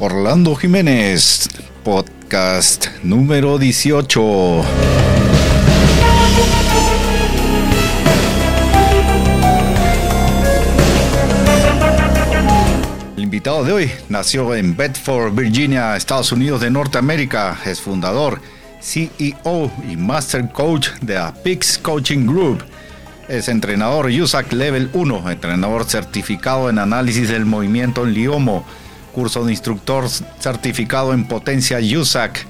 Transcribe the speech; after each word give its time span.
Orlando 0.00 0.56
Jiménez, 0.56 1.48
podcast 1.84 2.86
número 3.02 3.58
18. 3.58 4.62
El 13.16 13.22
invitado 13.22 13.64
de 13.64 13.72
hoy 13.72 13.90
nació 14.08 14.54
en 14.54 14.76
Bedford, 14.76 15.32
Virginia, 15.34 15.96
Estados 15.96 16.32
Unidos 16.32 16.60
de 16.60 16.70
Norteamérica. 16.70 17.58
Es 17.64 17.80
fundador, 17.80 18.40
CEO 18.80 19.70
y 19.88 19.96
Master 19.96 20.48
Coach 20.50 20.90
de 21.00 21.16
Apix 21.16 21.78
Coaching 21.78 22.26
Group. 22.26 22.62
Es 23.28 23.48
entrenador 23.48 24.06
USAC 24.06 24.52
Level 24.52 24.90
1, 24.92 25.30
entrenador 25.30 25.84
certificado 25.84 26.70
en 26.70 26.78
análisis 26.78 27.28
del 27.28 27.44
movimiento 27.44 28.04
en 28.04 28.14
Liomo. 28.14 28.64
Curso 29.12 29.44
de 29.44 29.52
instructor 29.52 30.08
certificado 30.08 31.12
en 31.12 31.26
potencia 31.26 31.78
USAC, 31.78 32.46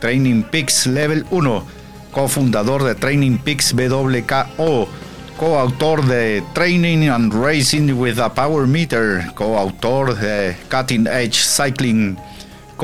Training 0.00 0.42
Peaks 0.44 0.86
Level 0.86 1.26
1, 1.30 1.64
cofundador 2.12 2.84
de 2.84 2.94
Training 2.94 3.38
Peaks 3.38 3.74
WKO, 3.74 4.88
coautor 5.36 6.06
de 6.06 6.42
Training 6.54 7.08
and 7.08 7.32
Racing 7.34 7.92
with 7.92 8.18
a 8.18 8.32
Power 8.32 8.66
Meter, 8.66 9.32
coautor 9.34 10.14
de 10.14 10.56
Cutting 10.68 11.06
Edge 11.06 11.34
Cycling, 11.34 12.16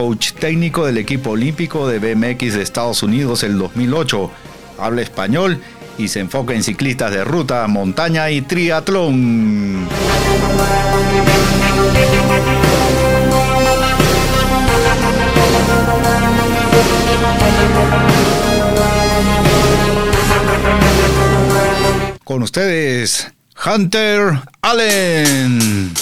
coach 0.00 0.32
técnico 0.32 0.86
del 0.86 0.96
equipo 0.96 1.32
olímpico 1.32 1.86
de 1.86 1.98
BMX 1.98 2.54
de 2.54 2.62
Estados 2.62 3.02
Unidos 3.02 3.42
el 3.42 3.58
2008, 3.58 4.30
habla 4.78 5.02
español 5.02 5.60
y 5.98 6.08
se 6.08 6.20
enfoca 6.20 6.54
en 6.54 6.62
ciclistas 6.62 7.12
de 7.12 7.22
ruta, 7.22 7.66
montaña 7.66 8.30
y 8.30 8.40
triatlón. 8.40 9.86
Con 22.24 22.42
ustedes, 22.42 23.30
Hunter 23.66 24.40
Allen. 24.62 25.92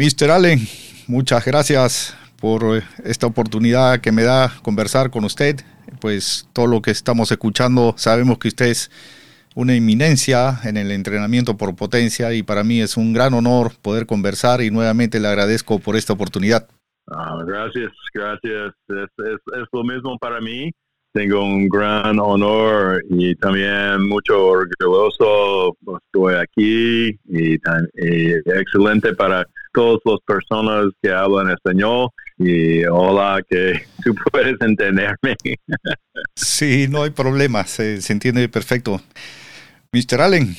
Mr. 0.00 0.30
Allen, 0.30 0.60
muchas 1.08 1.44
gracias 1.44 2.16
por 2.40 2.82
esta 3.04 3.26
oportunidad 3.26 4.00
que 4.00 4.12
me 4.12 4.22
da 4.22 4.50
conversar 4.62 5.10
con 5.10 5.24
usted. 5.24 5.56
Pues 6.00 6.48
todo 6.54 6.66
lo 6.68 6.80
que 6.80 6.90
estamos 6.90 7.30
escuchando, 7.30 7.92
sabemos 7.98 8.38
que 8.38 8.48
usted 8.48 8.68
es 8.68 8.90
una 9.54 9.74
eminencia 9.74 10.58
en 10.64 10.78
el 10.78 10.90
entrenamiento 10.90 11.58
por 11.58 11.76
potencia 11.76 12.32
y 12.32 12.42
para 12.42 12.64
mí 12.64 12.80
es 12.80 12.96
un 12.96 13.12
gran 13.12 13.34
honor 13.34 13.72
poder 13.82 14.06
conversar 14.06 14.62
y 14.62 14.70
nuevamente 14.70 15.20
le 15.20 15.28
agradezco 15.28 15.78
por 15.80 15.96
esta 15.96 16.14
oportunidad. 16.14 16.66
Ah, 17.10 17.36
gracias, 17.46 17.92
gracias. 18.14 18.72
Es, 18.88 19.68
lo 19.70 19.84
mismo 19.84 20.16
para 20.18 20.40
mí. 20.40 20.72
Tengo 21.12 21.44
un 21.44 21.68
gran 21.68 22.18
honor 22.18 23.02
y 23.10 23.34
también 23.34 24.08
mucho 24.08 24.46
orgulloso. 24.46 25.76
Estoy 26.06 26.36
aquí 26.36 27.08
y, 27.28 27.56
y 27.56 28.32
excelente 28.46 29.14
para 29.14 29.44
todas 29.72 30.00
las 30.04 30.18
personas 30.26 30.86
que 31.02 31.10
hablan 31.10 31.50
español 31.50 32.08
y 32.38 32.84
hola, 32.84 33.42
que 33.48 33.82
tú 34.04 34.14
puedes 34.30 34.60
entenderme. 34.60 35.36
sí, 36.34 36.86
no 36.88 37.02
hay 37.02 37.10
problema, 37.10 37.64
se, 37.64 38.00
se 38.00 38.12
entiende 38.12 38.48
perfecto. 38.48 39.00
Mr. 39.92 40.20
Allen, 40.20 40.56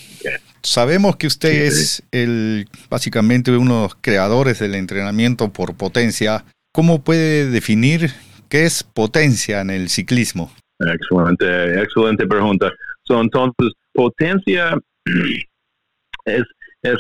sabemos 0.62 1.16
que 1.16 1.28
usted 1.28 1.52
es 1.52 2.04
el 2.12 2.68
básicamente 2.90 3.56
uno 3.56 3.76
de 3.76 3.82
los 3.84 3.96
creadores 4.02 4.60
del 4.60 4.76
entrenamiento 4.76 5.54
por 5.54 5.76
potencia. 5.76 6.44
¿Cómo 6.74 7.02
puede 7.04 7.50
definir 7.50 8.12
qué 8.50 8.66
es 8.66 8.84
potencia 8.84 9.62
en 9.62 9.70
el 9.70 9.90
ciclismo? 9.90 10.52
Excelente, 10.80 11.82
excelente 11.82 12.28
pregunta. 12.28 12.72
entonces, 13.08 13.74
potencia 13.94 14.78
es, 16.26 16.44
es 16.82 16.98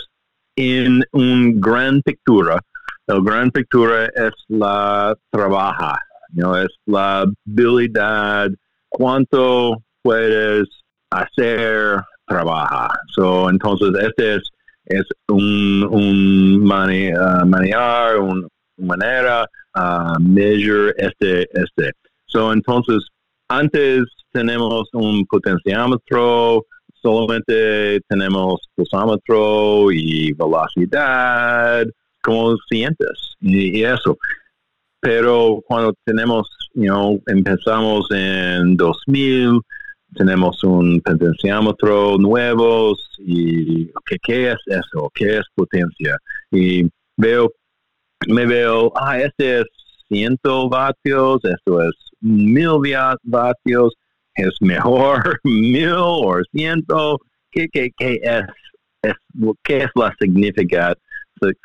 en 0.55 1.03
un 1.11 1.59
gran 1.59 2.01
pictura. 2.01 2.59
El 3.07 3.23
gran 3.23 3.51
pictura 3.51 4.05
es 4.05 4.31
la 4.47 5.15
trabaja, 5.31 5.97
¿no? 6.33 6.55
es 6.55 6.69
la 6.85 7.25
habilidad, 7.45 8.49
cuánto 8.89 9.81
puedes 10.01 10.67
hacer 11.09 12.01
trabaja. 12.27 12.89
So, 13.13 13.49
entonces, 13.49 13.89
este 14.01 14.35
es, 14.35 14.49
es 14.85 15.03
un, 15.27 15.87
un 15.89 16.63
mani, 16.63 17.11
uh, 17.13 17.45
manejar, 17.45 18.19
una 18.19 18.47
manera, 18.77 19.45
uh, 19.75 20.19
measure 20.19 20.93
este, 20.97 21.47
este. 21.53 21.91
So, 22.27 22.53
entonces, 22.53 23.05
antes 23.49 24.05
tenemos 24.31 24.87
un 24.93 25.25
potenciómetro, 25.25 26.65
solamente 27.01 27.99
tenemos 28.07 28.59
pulsómetro 28.75 29.91
y 29.91 30.33
velocidad, 30.33 31.85
como 32.21 32.55
sientes 32.69 33.35
y, 33.39 33.83
eso. 33.83 34.17
Pero 34.99 35.61
cuando 35.67 35.93
tenemos, 36.05 36.47
you 36.75 36.85
know, 36.85 37.21
empezamos 37.27 38.05
en 38.11 38.77
2000, 38.77 39.59
tenemos 40.13 40.63
un 40.63 41.01
potenciómetro 41.01 42.17
nuevo 42.17 42.95
y 43.17 43.87
¿qué, 44.23 44.51
es 44.51 44.57
eso? 44.67 45.11
¿Qué 45.13 45.37
es 45.37 45.45
potencia? 45.55 46.17
Y 46.51 46.87
veo, 47.17 47.51
me 48.27 48.45
veo, 48.45 48.91
ah, 48.95 49.19
este 49.19 49.61
es 49.61 49.65
100 50.09 50.37
vatios, 50.69 51.39
esto 51.45 51.81
es 51.81 51.95
1000 52.19 53.17
vatios, 53.23 53.93
es 54.35 54.55
mejor 54.61 55.39
1000 55.43 55.93
o 55.97 56.41
100, 56.51 56.85
¿qué, 57.51 57.67
qué, 57.71 57.89
qué 57.97 58.19
es, 58.23 58.45
es, 59.01 59.13
¿qué 59.63 59.77
es 59.83 59.89
la 59.95 60.15
significado, 60.19 60.95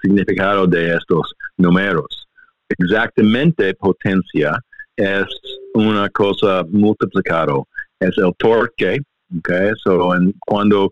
significado 0.02 0.66
de 0.66 0.94
estos 0.94 1.34
números? 1.56 2.26
Exactamente 2.68 3.74
potencia 3.74 4.58
es 4.96 5.26
una 5.74 6.08
cosa 6.08 6.64
multiplicado 6.70 7.66
es 8.00 8.16
el 8.18 8.32
torque, 8.38 8.98
okay? 9.38 9.72
So, 9.82 10.14
en, 10.14 10.32
cuando 10.46 10.90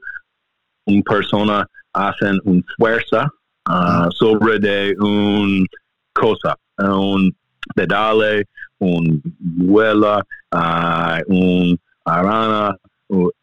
una 0.87 1.03
persona 1.03 1.67
hace 1.93 2.27
una 2.45 2.63
fuerza 2.77 3.31
uh, 3.69 4.11
sobre 4.13 4.59
de 4.59 4.95
un 4.99 5.67
cosa, 6.15 6.57
un 6.79 7.35
pedale, 7.75 8.45
un 8.79 9.23
vuela, 9.39 10.25
uh, 10.53 11.33
un 11.33 11.79
arana, 12.05 12.77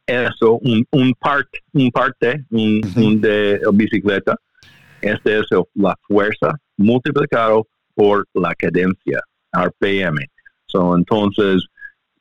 eso, 0.06 0.60
un, 0.62 0.86
un, 0.92 1.14
part, 1.20 1.48
un 1.74 1.90
parte 1.92 2.46
un, 2.52 2.82
un 2.96 3.22
de 3.22 3.60
bicicleta. 3.74 4.36
Este 5.02 5.40
es 5.40 5.46
la 5.74 5.96
fuerza 6.08 6.56
multiplicado 6.78 7.68
por 7.96 8.26
la 8.34 8.54
cadencia, 8.56 9.20
RPM. 9.52 10.20
So, 10.68 10.96
entonces, 10.96 11.66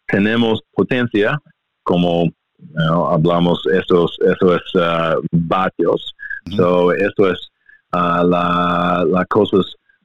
tenemos 0.06 0.62
potencia, 0.72 1.38
como 1.82 2.30
hablamos, 3.08 3.64
esos, 3.66 4.18
eso 4.20 4.54
es 4.54 4.74
uh, 4.74 5.20
vatios. 5.30 6.14
So, 6.56 6.92
esto 6.92 7.30
es 7.30 7.50
uh, 7.92 8.24
la, 8.24 9.04
la 9.08 9.24
cosa 9.26 9.58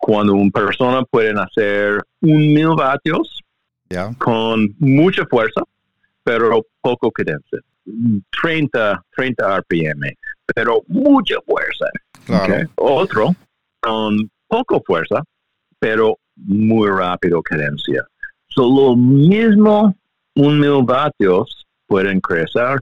cuando 0.06 0.36
una 0.36 0.52
persona 0.52 1.04
puede 1.04 1.32
hacer 1.32 2.00
un 2.22 2.54
mil 2.54 2.76
vatios 2.78 3.42
con 4.20 4.76
mucha 4.78 5.26
fuerza, 5.26 5.64
pero 6.24 6.62
poco 6.80 7.10
cadencia. 7.10 7.60
30, 8.40 9.04
30 9.16 9.58
RPM, 9.62 10.16
pero 10.54 10.84
mucha 10.90 11.38
fuerza. 11.48 11.88
Otro 12.76 13.36
con 13.80 14.30
poco 14.48 14.80
fuerza, 14.86 15.24
pero 15.80 16.20
muy 16.36 16.88
rápido 16.88 17.42
cadencia. 17.42 18.06
So, 18.50 18.62
lo 18.62 18.96
mismo, 18.96 19.96
un 20.36 20.60
mil 20.60 20.84
vatios 20.84 21.66
pueden 21.88 22.20
crecer 22.22 22.80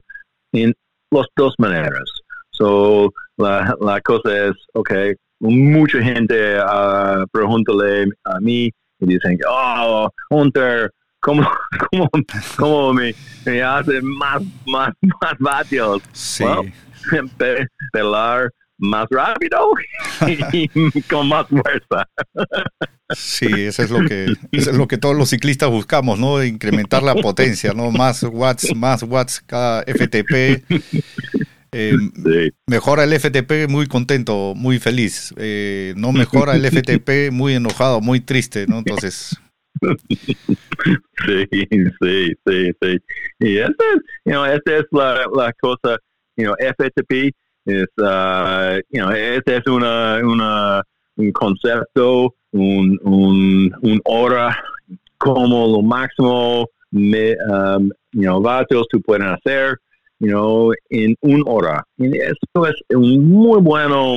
en 0.52 0.74
las 1.10 1.26
dos 1.36 1.54
maneras. 1.56 2.04
So, 2.50 3.10
la, 3.38 3.74
la 3.80 3.98
cosa 4.02 4.48
es, 4.48 4.52
ok, 4.74 4.92
mucha 5.40 6.02
gente 6.02 6.58
uh, 6.58 7.26
pregúntale 7.32 8.06
a 8.24 8.40
mí 8.40 8.70
y 9.00 9.06
dicen, 9.06 9.38
oh, 9.48 10.08
Hunter, 10.30 10.90
¿cómo, 11.20 11.46
cómo, 11.90 12.10
cómo 12.56 12.94
me, 12.94 13.14
me, 13.44 13.62
hace 13.62 14.00
más, 14.02 14.42
más, 14.66 14.92
más 15.20 15.34
vatios? 15.38 16.02
Sí. 16.12 16.44
pelar 17.92 18.50
más 18.78 19.06
rápido 19.10 19.70
y 20.52 21.02
con 21.02 21.28
más 21.28 21.46
fuerza. 21.48 22.08
Sí, 23.14 23.46
eso 23.46 23.82
es 23.82 23.90
lo 23.90 24.04
que 24.06 24.26
eso 24.52 24.70
es 24.70 24.76
lo 24.76 24.88
que 24.88 24.98
todos 24.98 25.16
los 25.16 25.30
ciclistas 25.30 25.70
buscamos, 25.70 26.18
¿no? 26.18 26.42
Incrementar 26.42 27.02
la 27.02 27.14
potencia, 27.14 27.72
¿no? 27.72 27.90
Más 27.90 28.22
watts, 28.22 28.74
más 28.74 29.02
watts 29.02 29.40
cada 29.40 29.82
FTP. 29.82 30.64
Eh, 31.76 32.52
mejora 32.66 33.02
el 33.02 33.12
FTP 33.18 33.68
muy 33.68 33.86
contento, 33.86 34.54
muy 34.54 34.78
feliz. 34.78 35.34
Eh, 35.36 35.92
no 35.96 36.12
mejora 36.12 36.54
el 36.54 36.64
FTP 36.64 37.32
muy 37.32 37.54
enojado, 37.54 38.00
muy 38.00 38.20
triste, 38.20 38.66
¿no? 38.66 38.78
Entonces. 38.78 39.36
Sí, 41.26 41.46
sí, 41.50 42.32
sí, 42.46 42.70
sí. 42.80 42.98
Y 43.40 43.56
esta 43.56 43.84
es, 43.94 44.02
you 44.24 44.32
know, 44.32 44.44
esta 44.44 44.76
es 44.76 44.84
la, 44.92 45.26
la 45.34 45.52
cosa, 45.54 45.98
you 46.36 46.44
know, 46.44 46.54
FTP 46.58 47.34
es, 47.64 47.86
uh, 47.96 48.80
you 48.90 49.00
know, 49.00 49.10
es 49.10 49.66
una, 49.66 50.18
una, 50.18 50.82
un 51.16 51.32
concepto, 51.32 52.34
un, 52.52 52.98
un, 53.02 53.72
un 53.80 54.00
hora 54.04 54.56
como 55.16 55.66
lo 55.66 55.82
máximo 55.82 56.68
me, 56.90 57.34
um, 57.50 57.90
you 58.12 58.22
know, 58.22 58.40
vatios 58.40 58.86
tú 58.90 59.00
pueden 59.00 59.26
hacer, 59.26 59.78
you 60.24 60.30
know, 60.30 60.72
en 60.90 61.14
un 61.20 61.42
hora. 61.46 61.84
Esto 61.98 62.66
es 62.66 62.76
un 62.90 63.28
muy 63.30 63.60
bueno, 63.60 64.16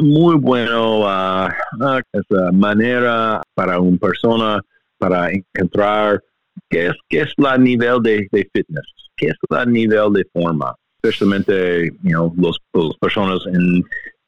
muy 0.00 0.36
bueno 0.36 1.00
uh, 1.00 1.48
esa 2.12 2.52
manera 2.52 3.42
para 3.54 3.80
una 3.80 3.98
persona 3.98 4.60
para 4.98 5.30
encontrar 5.30 6.22
qué 6.70 6.88
es, 6.88 6.94
qué 7.08 7.20
es 7.22 7.32
la 7.36 7.58
nivel 7.58 8.00
de, 8.02 8.28
fitness, 8.30 8.86
qué 9.16 9.26
es 9.26 9.36
la 9.50 9.64
nivel 9.64 10.12
de 10.12 10.24
forma 10.32 10.74
especialmente 11.02 11.90
you 12.04 12.32
los, 12.36 12.60
las 12.72 12.96
personas 13.00 13.40
en, 13.46 13.84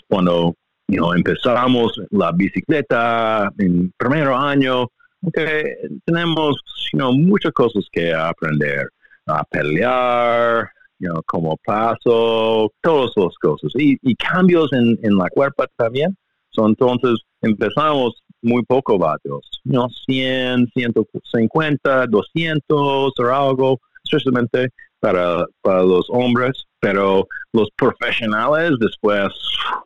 cuando 0.09 0.55
you 0.89 1.13
empezamos 1.15 1.93
la 2.11 2.33
bicicleta 2.33 3.51
en 3.59 3.93
primer 3.97 4.29
año, 4.29 4.89
okay, 5.23 5.77
tenemos 6.05 6.61
you 6.93 7.13
muchas 7.13 7.53
cosas 7.53 7.87
que 7.93 8.13
aprender, 8.13 8.89
a 9.27 9.45
pelear, 9.45 10.71
you 11.05 11.13
know, 11.13 11.23
como 11.27 11.57
paso, 11.65 12.71
todas 12.81 13.11
las 13.17 13.35
cosas. 13.41 13.73
Y, 13.77 13.97
y 14.03 14.15
cambios 14.15 14.73
en, 14.73 14.99
en, 15.03 15.17
la 15.17 15.29
cuerpo 15.29 15.65
también. 15.77 16.17
So, 16.51 16.67
entonces 16.67 17.21
empezamos 17.43 18.23
muy 18.43 18.63
poco 18.65 18.99
vatios, 18.99 19.61
¿no? 19.65 19.89
100, 20.07 20.71
150, 20.75 22.07
200 22.07 22.69
o 22.71 23.13
algo, 23.33 23.81
especialmente 24.05 24.69
para, 25.01 25.45
para 25.63 25.83
los 25.83 26.07
hombres, 26.09 26.65
pero 26.81 27.27
los 27.53 27.69
profesionales 27.77 28.73
después 28.81 29.29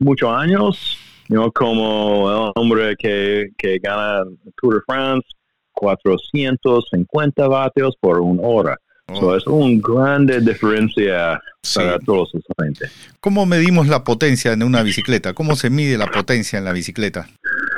muchos 0.00 0.30
años, 0.30 0.98
¿no? 1.28 1.50
como 1.52 2.30
el 2.30 2.52
hombre 2.54 2.96
que, 2.96 3.48
que 3.56 3.78
gana 3.78 4.24
Tour 4.56 4.74
de 4.74 4.80
France, 4.86 5.26
450 5.72 7.48
vatios 7.48 7.96
por 8.00 8.20
una 8.20 8.42
hora. 8.42 8.76
Oh. 9.10 9.34
es 9.34 9.46
una 9.46 9.80
grande 9.82 10.40
diferencia 10.40 11.40
para 11.74 11.98
todos 12.00 12.30
gente. 12.60 12.86
¿Cómo 13.20 13.46
medimos 13.46 13.88
la 13.88 14.04
potencia 14.04 14.52
en 14.52 14.62
una 14.62 14.82
bicicleta? 14.82 15.32
¿Cómo 15.32 15.56
se 15.56 15.70
mide 15.70 15.96
la 15.96 16.06
potencia 16.06 16.58
en 16.58 16.64
la 16.64 16.72
bicicleta? 16.72 17.26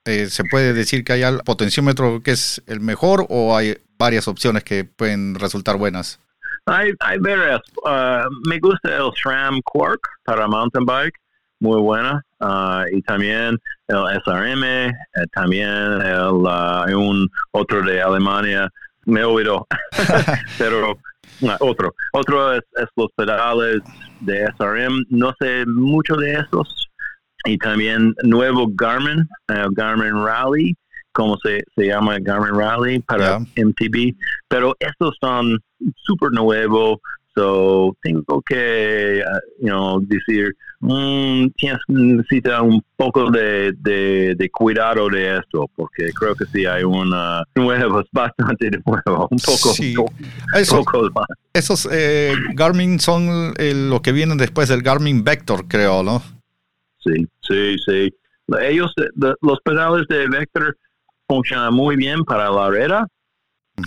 eh, 0.06 0.28
¿se 0.28 0.44
puede 0.46 0.74
decir 0.74 1.04
que 1.04 1.14
hay 1.14 1.24
el 1.24 1.40
potenciómetro 1.40 2.22
que 2.24 2.32
es 2.32 2.64
el 2.66 2.80
mejor 2.80 3.26
o 3.30 3.56
hay 3.56 3.78
varias 3.98 4.28
opciones 4.28 4.64
que 4.64 4.84
pueden 4.84 5.36
resultar 5.36 5.78
buenas? 5.78 6.20
Hay, 6.66 6.92
hay 7.00 7.18
varias. 7.20 7.62
Uh, 7.86 8.28
me 8.50 8.60
gusta 8.60 8.98
el 8.98 9.12
SRAM 9.22 9.62
Quark 9.64 10.02
para 10.24 10.48
mountain 10.48 10.86
bike, 10.86 11.16
muy 11.60 11.80
buena. 11.82 12.22
Uh, 12.40 12.84
y 12.92 13.02
también 13.04 13.58
el 13.88 14.22
SRM, 14.24 14.64
eh, 14.64 14.92
también 15.34 15.70
el, 15.70 16.46
uh, 16.46 17.00
un 17.00 17.28
otro 17.52 17.82
de 17.82 18.02
Alemania, 18.02 18.70
me 19.06 19.24
olvidó, 19.24 19.66
pero 20.58 20.98
otro. 21.60 21.94
Otro 22.14 22.54
es, 22.54 22.62
los 22.96 23.12
pedales 23.16 23.82
de 24.22 24.48
SRM, 24.58 25.06
no 25.10 25.34
sé 25.40 25.66
mucho 25.66 26.16
de 26.16 26.34
esos. 26.34 26.88
Y 27.46 27.58
también 27.58 28.14
nuevo 28.24 28.68
Garmin, 28.74 29.28
Garmin 29.72 30.26
Rally, 30.26 30.76
como 31.14 31.38
se, 31.38 31.64
se 31.76 31.88
llama 31.88 32.18
Garmin 32.20 32.54
Rally 32.54 33.00
para 33.00 33.40
MTB, 33.40 34.16
pero 34.48 34.76
estos 34.80 35.16
son 35.20 35.58
súper 35.96 36.32
nuevos, 36.32 36.98
so 37.38 37.96
tengo 38.02 38.42
que, 38.42 39.22
uh, 39.22 39.64
you 39.64 39.70
know, 39.70 40.00
decir, 40.02 40.56
mm, 40.80 41.50
tienes, 41.56 41.80
necesita 41.88 42.64
un 42.64 42.84
poco 42.96 43.30
de, 43.30 43.74
de, 43.78 44.50
cuidado 44.50 45.08
de 45.10 45.38
esto, 45.38 45.70
porque 45.76 46.10
creo 46.20 46.34
que 46.34 46.46
sí 46.46 46.66
hay 46.66 46.84
una 46.84 47.44
nuevos, 47.56 48.06
bastante 48.12 48.72
de 48.72 48.82
nuevo, 48.84 49.28
un 49.30 49.38
poco, 49.38 49.74
sí. 49.74 49.94
más. 51.14 51.28
Esos 51.54 51.88
eh, 51.92 52.34
Garmin 52.56 53.00
son 53.00 53.54
eh, 53.58 53.74
lo 53.76 54.02
que 54.02 54.12
vienen 54.12 54.40
después 54.40 54.70
del 54.70 54.82
Garmin 54.82 55.24
Vector, 55.24 55.68
creo, 55.68 56.02
¿no? 56.02 56.24
Sí, 57.00 57.28
sí, 57.42 57.76
sí. 57.86 58.14
Ellos, 58.62 58.92
los 59.42 59.60
pedales 59.64 60.08
de 60.08 60.28
Vector 60.28 60.76
funciona 61.28 61.70
muy 61.70 61.98
bien 61.98 62.24
para 62.24 62.50
la 62.50 62.70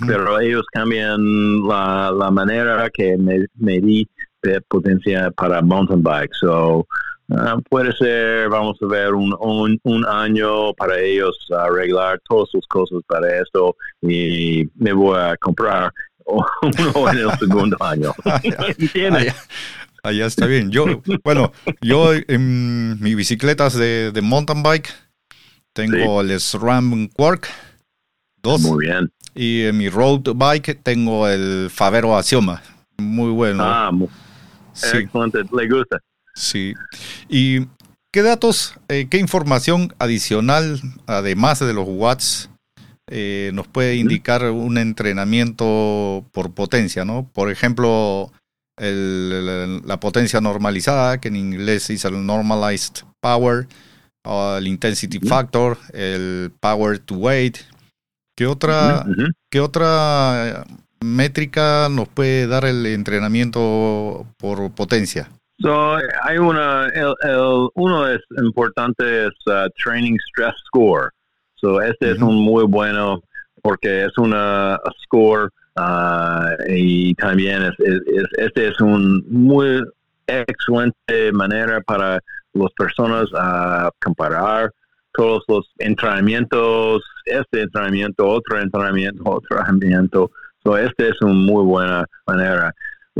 pero 0.06 0.40
ellos 0.40 0.64
cambian 0.72 1.62
la, 1.66 2.30
manera 2.32 2.88
que 2.90 3.16
me, 3.16 3.80
di 3.80 4.08
de 4.42 4.60
potencia 4.62 5.30
para 5.32 5.60
mountain 5.60 6.02
bike. 6.02 6.32
So, 6.34 6.86
Ah, 7.32 7.56
puede 7.68 7.92
ser, 7.92 8.48
vamos 8.48 8.76
a 8.82 8.86
ver, 8.86 9.14
un, 9.14 9.32
un, 9.84 10.06
año 10.06 10.74
para 10.74 10.98
ellos 10.98 11.36
arreglar 11.56 12.20
todas 12.28 12.50
sus 12.50 12.66
cosas 12.66 13.02
para 13.06 13.40
esto 13.40 13.76
y 14.02 14.68
me 14.74 14.92
voy 14.92 15.16
a 15.16 15.36
comprar 15.36 15.92
uno 16.26 17.10
en 17.10 17.18
el 17.18 17.38
segundo 17.38 17.76
año. 17.80 18.12
Allá, 20.02 20.26
está 20.26 20.46
bien. 20.46 20.72
Yo, 20.72 20.86
bueno, 21.22 21.52
yo 21.80 22.12
en 22.14 23.00
mis 23.00 23.14
bicicletas 23.14 23.74
de, 23.74 24.10
de 24.10 24.22
mountain 24.22 24.62
bike 24.64 24.90
tengo 25.72 26.22
el 26.22 26.40
SRAM 26.40 27.08
Quark 27.08 27.48
2. 28.42 28.60
Muy 28.62 28.86
bien. 28.86 29.08
Y 29.34 29.62
en 29.62 29.76
mi 29.76 29.88
road 29.88 30.22
bike 30.34 30.80
tengo 30.82 31.28
el 31.28 31.70
Favero 31.70 32.16
Axioma. 32.16 32.62
Muy 32.98 33.30
bueno. 33.30 33.62
Ah, 33.64 33.90
sí. 34.72 35.08
Le 35.52 35.68
gusta. 35.68 35.98
Sí. 36.34 36.74
¿Y 37.28 37.66
qué 38.12 38.22
datos, 38.22 38.74
eh, 38.88 39.08
qué 39.10 39.18
información 39.18 39.94
adicional, 39.98 40.80
además 41.06 41.60
de 41.60 41.74
los 41.74 41.86
watts, 41.88 42.50
eh, 43.12 43.50
nos 43.54 43.66
puede 43.66 43.96
indicar 43.96 44.48
un 44.50 44.78
entrenamiento 44.78 46.24
por 46.32 46.52
potencia, 46.52 47.04
¿no? 47.04 47.28
Por 47.32 47.50
ejemplo, 47.50 48.32
la 48.76 50.00
potencia 50.00 50.40
normalizada, 50.40 51.20
que 51.20 51.28
en 51.28 51.36
inglés 51.36 51.90
es 51.90 52.04
el 52.04 52.24
normalized 52.24 53.04
power, 53.20 53.66
el 54.24 54.66
intensity 54.66 55.18
factor, 55.18 55.76
el 55.92 56.52
power 56.60 56.98
to 56.98 57.16
weight. 57.16 57.58
¿Qué 58.40 58.46
otra, 58.46 59.04
¿qué 59.50 59.60
otra 59.60 60.64
métrica 61.04 61.88
nos 61.90 62.08
puede 62.08 62.46
dar 62.46 62.64
el 62.64 62.86
entrenamiento 62.86 64.24
por 64.38 64.74
potencia? 64.74 65.28
So, 65.58 65.98
hay 66.22 66.38
una, 66.38 66.86
el, 66.86 67.68
uno 67.74 68.08
es 68.08 68.22
importante 68.42 69.26
es 69.26 69.34
uh, 69.44 69.68
Training 69.76 70.16
Stress 70.30 70.54
Score. 70.68 71.10
So, 71.56 71.82
este 71.82 72.12
es 72.12 72.22
un 72.22 72.36
muy 72.36 72.64
bueno 72.64 73.20
porque 73.60 74.06
es 74.06 74.16
una 74.16 74.80
score 75.02 75.50
uh, 75.76 76.64
y 76.66 77.12
también 77.16 77.64
es, 77.64 77.74
este 78.38 78.68
es 78.68 78.80
un 78.80 79.22
muy 79.28 79.82
excelente 80.26 81.30
manera 81.32 81.82
para 81.82 82.18
las 82.54 82.72
personas 82.72 83.28
a 83.34 83.90
comparar 84.02 84.72
todos 85.12 85.44
los 85.48 85.70
entrenamientos, 85.78 87.02
este 87.24 87.62
entrenamiento, 87.62 88.26
otro 88.26 88.60
entrenamiento, 88.60 89.22
otro 89.24 89.58
entrenamiento. 89.58 90.30
So, 90.62 90.76
este 90.76 91.08
es 91.08 91.20
una 91.22 91.32
muy 91.32 91.64
buena 91.64 92.04
manera 92.26 92.74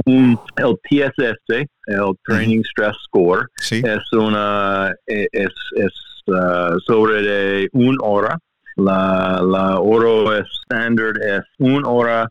un, 0.06 0.38
el 0.56 0.78
TSS, 0.85 1.66
el 1.87 2.14
Training 2.25 2.62
Stress 2.64 2.97
Score, 3.04 3.49
es 3.70 4.12
una 4.12 4.92
e, 5.06 5.26
es, 5.32 5.52
es 5.76 5.92
uh, 6.26 6.78
sobre 6.87 7.23
de 7.23 7.68
una 7.73 7.99
hora. 8.02 8.38
La, 8.76 9.42
la 9.42 9.78
oro 9.80 10.35
estándar 10.35 11.12
es 11.23 11.42
una 11.59 11.88
hora 11.88 12.28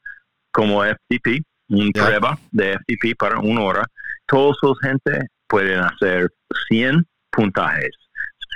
como 0.52 0.84
FTP, 0.84 1.44
un 1.70 1.92
prueba 1.92 2.40
de 2.52 2.78
FTP 2.78 3.18
para 3.18 3.40
una 3.40 3.62
hora. 3.62 3.86
Todos 4.26 4.58
los 4.64 4.80
gente 4.80 5.28
pueden 5.48 5.80
hacer 5.80 6.32
100 6.70 7.06
puntajes. 7.30 7.92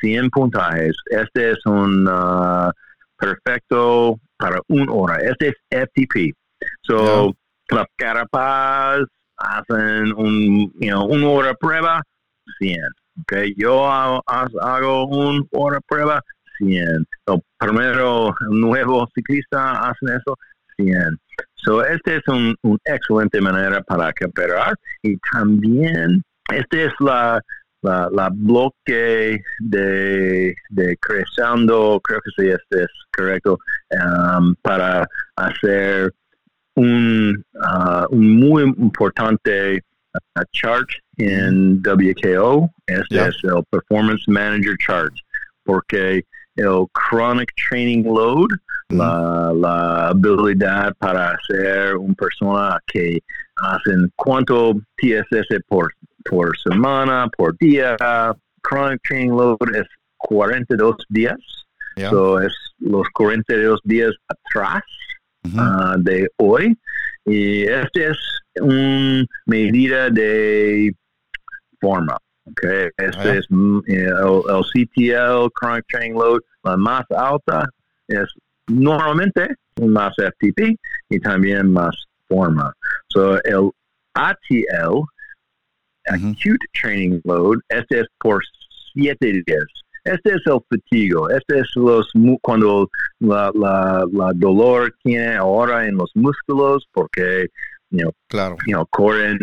100 0.04 0.30
puntajes. 0.30 0.96
Este 1.10 1.52
es 1.52 1.66
un 1.66 2.08
uh, 2.08 2.70
perfecto 3.18 4.20
para 4.38 4.60
una 4.68 4.92
hora. 4.92 5.18
Este 5.18 5.50
es 5.50 5.56
FTP. 5.70 6.36
So, 6.82 7.34
Club 7.68 7.88
Carapaz 7.96 9.06
hacen 9.38 10.14
un, 10.18 10.72
you 10.80 10.90
know, 10.90 11.06
una 11.06 11.28
hora 11.30 11.54
prueba, 11.54 12.02
100. 12.60 12.78
Okay, 13.22 13.54
yo 13.56 13.90
hago, 13.90 14.22
hago 14.28 15.06
una 15.08 15.44
hora 15.52 15.80
prueba, 15.88 16.22
100. 16.58 17.06
So, 17.26 17.42
primero, 17.58 18.36
nuevo 18.50 19.08
ciclista 19.16 19.88
hacen 19.88 20.10
eso, 20.10 20.38
100. 20.78 21.18
So, 21.56 21.86
este 21.86 22.18
es 22.18 22.28
un, 22.28 22.56
un 22.64 22.78
excelente 22.84 23.40
manera 23.40 23.82
para 23.84 24.12
comparar 24.14 24.76
y 25.02 25.16
también 25.32 26.22
este 26.52 26.86
es 26.86 26.94
la, 27.00 27.40
la, 27.84 28.10
la 28.12 28.30
bloque 28.34 29.42
de, 29.60 30.56
de 30.70 30.98
creciendo, 30.98 32.02
creo 32.04 32.20
que 32.22 32.32
sí, 32.32 32.50
este 32.50 32.84
es 32.84 32.92
correcto, 33.16 33.60
um, 33.92 34.56
para 34.62 35.08
hacer 35.36 36.14
un, 36.76 37.44
uh, 37.54 38.06
un 38.10 38.40
muy 38.40 38.64
importante 38.64 39.84
uh, 40.16 40.44
chart 40.54 40.90
en 41.18 41.82
WKO, 41.82 42.70
este 42.88 43.28
es 43.28 43.38
el 43.44 43.64
Performance 43.70 44.24
Manager 44.28 44.76
Chart, 44.86 45.14
porque 45.64 46.24
el 46.56 46.86
Chronic 46.94 47.52
Training 47.70 48.04
Load, 48.04 48.50
la, 48.90 49.52
la, 49.56 50.10
habilidad 50.10 50.94
para 51.00 51.36
ser 51.48 51.96
una 51.96 52.14
persona 52.14 52.80
que 52.88 53.20
hacen 53.58 54.12
cuánto 54.16 54.74
TSS 54.98 55.60
por, 55.68 55.92
por 56.30 56.58
semana, 56.60 57.28
por 57.38 57.58
día, 57.58 57.96
Chronic 58.64 59.02
Training 59.04 59.32
Load 59.32 59.58
es 59.76 59.88
42 60.18 60.96
días, 61.10 61.38
so 62.10 62.40
es 62.40 62.54
los 62.80 63.08
42 63.14 63.80
días 63.84 64.12
atrás 64.28 64.84
Ah, 65.58 65.96
de 65.98 66.30
hoy. 66.38 66.78
Y 67.26 67.64
este 67.64 68.12
es 68.12 68.18
una 68.60 69.26
medida 69.46 70.10
de 70.10 70.94
forma. 71.80 72.18
Okay. 72.46 72.90
Este 72.98 73.30
ah. 73.30 73.36
es 73.36 73.46
mm, 73.50 73.80
eh, 73.88 74.10
el, 74.10 74.64
CTL, 74.64 75.50
Chronic 75.60 75.86
Training 75.88 76.14
Load, 76.14 76.42
la 76.64 76.78
más 76.78 77.06
alta 77.12 77.68
es 78.08 78.26
normalmente 78.68 79.56
más 79.82 80.14
FTP 80.18 80.78
y 81.10 81.20
también 81.20 81.72
más 81.72 81.96
forma. 82.28 82.74
So, 83.08 83.42
el 83.44 83.72
ATL, 84.14 85.06
Acute 86.06 86.66
Training 86.74 87.22
Load, 87.24 87.60
este 87.70 88.02
es 88.02 88.08
por 88.20 88.42
siete 88.94 89.44
días. 89.46 89.66
Este 90.04 90.32
es 90.36 90.42
el 90.46 90.60
fatigo, 90.70 91.30
este 91.30 91.60
es 91.60 91.68
los 91.76 92.12
cuando 92.42 92.90
la, 93.20 93.52
la, 93.56 94.06
la 94.12 94.32
dolor 94.36 94.94
tiene 95.02 95.36
ahora 95.36 95.88
en 95.88 95.96
los 95.96 96.12
músculos 96.14 96.86
porque 96.92 97.48
you 97.90 98.12
claro. 98.28 98.58
you 98.68 98.86
corren 98.92 99.40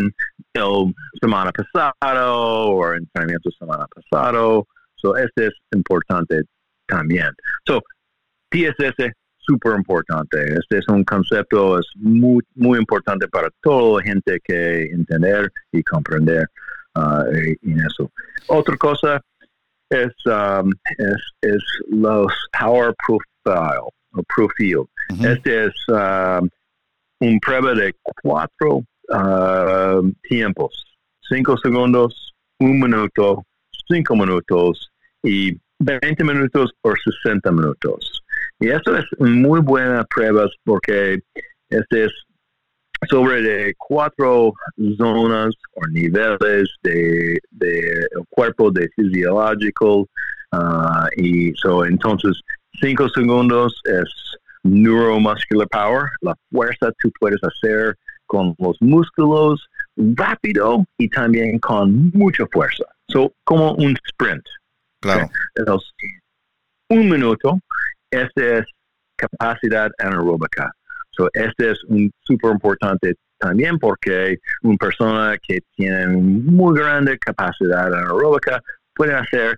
el 0.53 0.93
semana 1.19 1.51
pasado 1.51 2.35
o 2.35 2.93
entrenamiento 2.93 3.49
semana 3.57 3.87
pasado. 3.87 4.67
So 4.97 5.15
este 5.15 5.47
es 5.47 5.53
importante 5.73 6.43
también. 6.87 7.31
So 7.65 7.81
TSS 8.51 9.11
súper 9.51 9.75
importante. 9.77 10.37
Este 10.59 10.79
es 10.79 10.87
un 10.87 11.03
concepto 11.03 11.79
es 11.79 11.85
muy 11.95 12.41
muy 12.55 12.79
importante 12.79 13.27
para 13.27 13.49
toda 13.61 13.99
la 13.99 14.03
gente 14.03 14.39
que 14.43 14.85
entender 14.85 15.51
y 15.71 15.83
comprender 15.83 16.47
uh, 16.95 17.25
en 17.61 17.79
eso. 17.79 18.09
Otra 18.47 18.77
cosa 18.77 19.21
es, 19.89 20.13
um, 20.25 20.71
es, 20.97 21.21
es, 21.41 21.63
los 21.89 22.31
Power 22.57 22.93
Profile 23.05 23.89
o 24.13 24.23
Profil. 24.33 24.85
Este 25.21 25.65
es 25.65 25.73
um, 25.89 26.49
un 27.19 27.39
prueba 27.39 27.73
de 27.73 27.93
cuatro 28.23 28.83
um, 29.09 30.13
tiempos. 30.23 30.85
Cinco 31.29 31.57
segundos, 31.57 32.33
un 32.59 32.79
minuto, 32.79 33.43
cinco 33.87 34.15
minutos 34.15 34.91
y 35.23 35.57
20 35.79 36.23
minutos 36.23 36.71
o 36.83 36.93
60 37.23 37.51
minutos. 37.51 38.20
Y 38.61 38.69
esto 38.69 38.95
es 38.95 39.05
muy 39.17 39.59
buena 39.59 40.03
prueba 40.05 40.47
porque 40.63 41.19
este 41.69 42.05
es 42.05 42.11
sobre 43.09 43.41
de 43.41 43.75
cuatro 43.75 44.53
zonas 44.97 45.55
o 45.73 45.87
niveles 45.87 46.69
de, 46.83 47.39
de 47.49 48.07
cuerpo 48.29 48.69
de 48.69 48.87
fisiológico 48.95 50.07
uh, 50.51 51.07
y 51.17 51.51
so, 51.55 51.83
entonces 51.83 52.39
cinco 52.79 53.09
segundos 53.09 53.81
es 53.85 54.07
neuromuscular 54.61 55.67
power 55.69 56.03
la 56.21 56.35
fuerza 56.51 56.91
tú 57.01 57.11
puedes 57.19 57.39
hacer 57.43 57.97
con 58.27 58.53
los 58.59 58.77
músculos 58.79 59.67
rápido 59.97 60.85
y 60.99 61.09
también 61.09 61.57
con 61.59 62.11
mucha 62.13 62.45
fuerza. 62.51 62.85
So 63.09 63.33
como 63.43 63.73
un 63.73 63.97
sprint. 64.05 64.43
Claro. 65.01 65.27
Un 66.89 67.09
minuto 67.09 67.59
este 68.11 68.59
es 68.59 68.65
capacidad 69.15 69.89
anaeróbica 69.99 70.71
So, 71.11 71.29
este 71.33 71.71
es 71.71 71.83
un 71.85 72.11
súper 72.21 72.51
importante 72.51 73.15
también 73.37 73.77
porque 73.79 74.37
una 74.61 74.77
persona 74.77 75.37
que 75.45 75.59
tiene 75.75 76.07
muy 76.07 76.77
grande 76.77 77.17
capacidad 77.19 77.87
anaeróbica 77.87 78.61
puede 78.95 79.13
hacer 79.13 79.57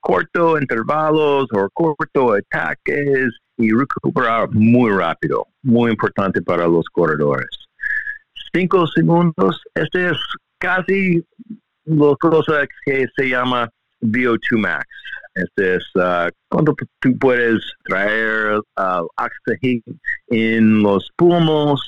corto 0.00 0.58
intervalos 0.58 1.46
o 1.52 1.68
corto 1.72 2.34
ataques 2.34 3.28
y 3.56 3.70
recuperar 3.72 4.48
muy 4.50 4.90
rápido. 4.90 5.46
Muy 5.62 5.90
importante 5.92 6.40
para 6.42 6.66
los 6.66 6.86
corredores. 6.86 7.48
Cinco 8.52 8.86
segundos, 8.86 9.60
este 9.74 10.10
es 10.10 10.18
casi 10.58 11.24
cosas 12.20 12.66
que 12.84 13.06
se 13.16 13.28
llama 13.28 13.68
VO2 14.00 14.58
max. 14.58 14.86
Este 15.34 15.76
es 15.76 15.84
uh, 15.94 16.30
cuando 16.48 16.74
tú 17.00 17.18
puedes 17.18 17.60
traer 17.84 18.58
uh, 18.58 19.06
oxígeno 19.16 19.96
en 20.28 20.82
los 20.82 21.08
pulmones 21.16 21.80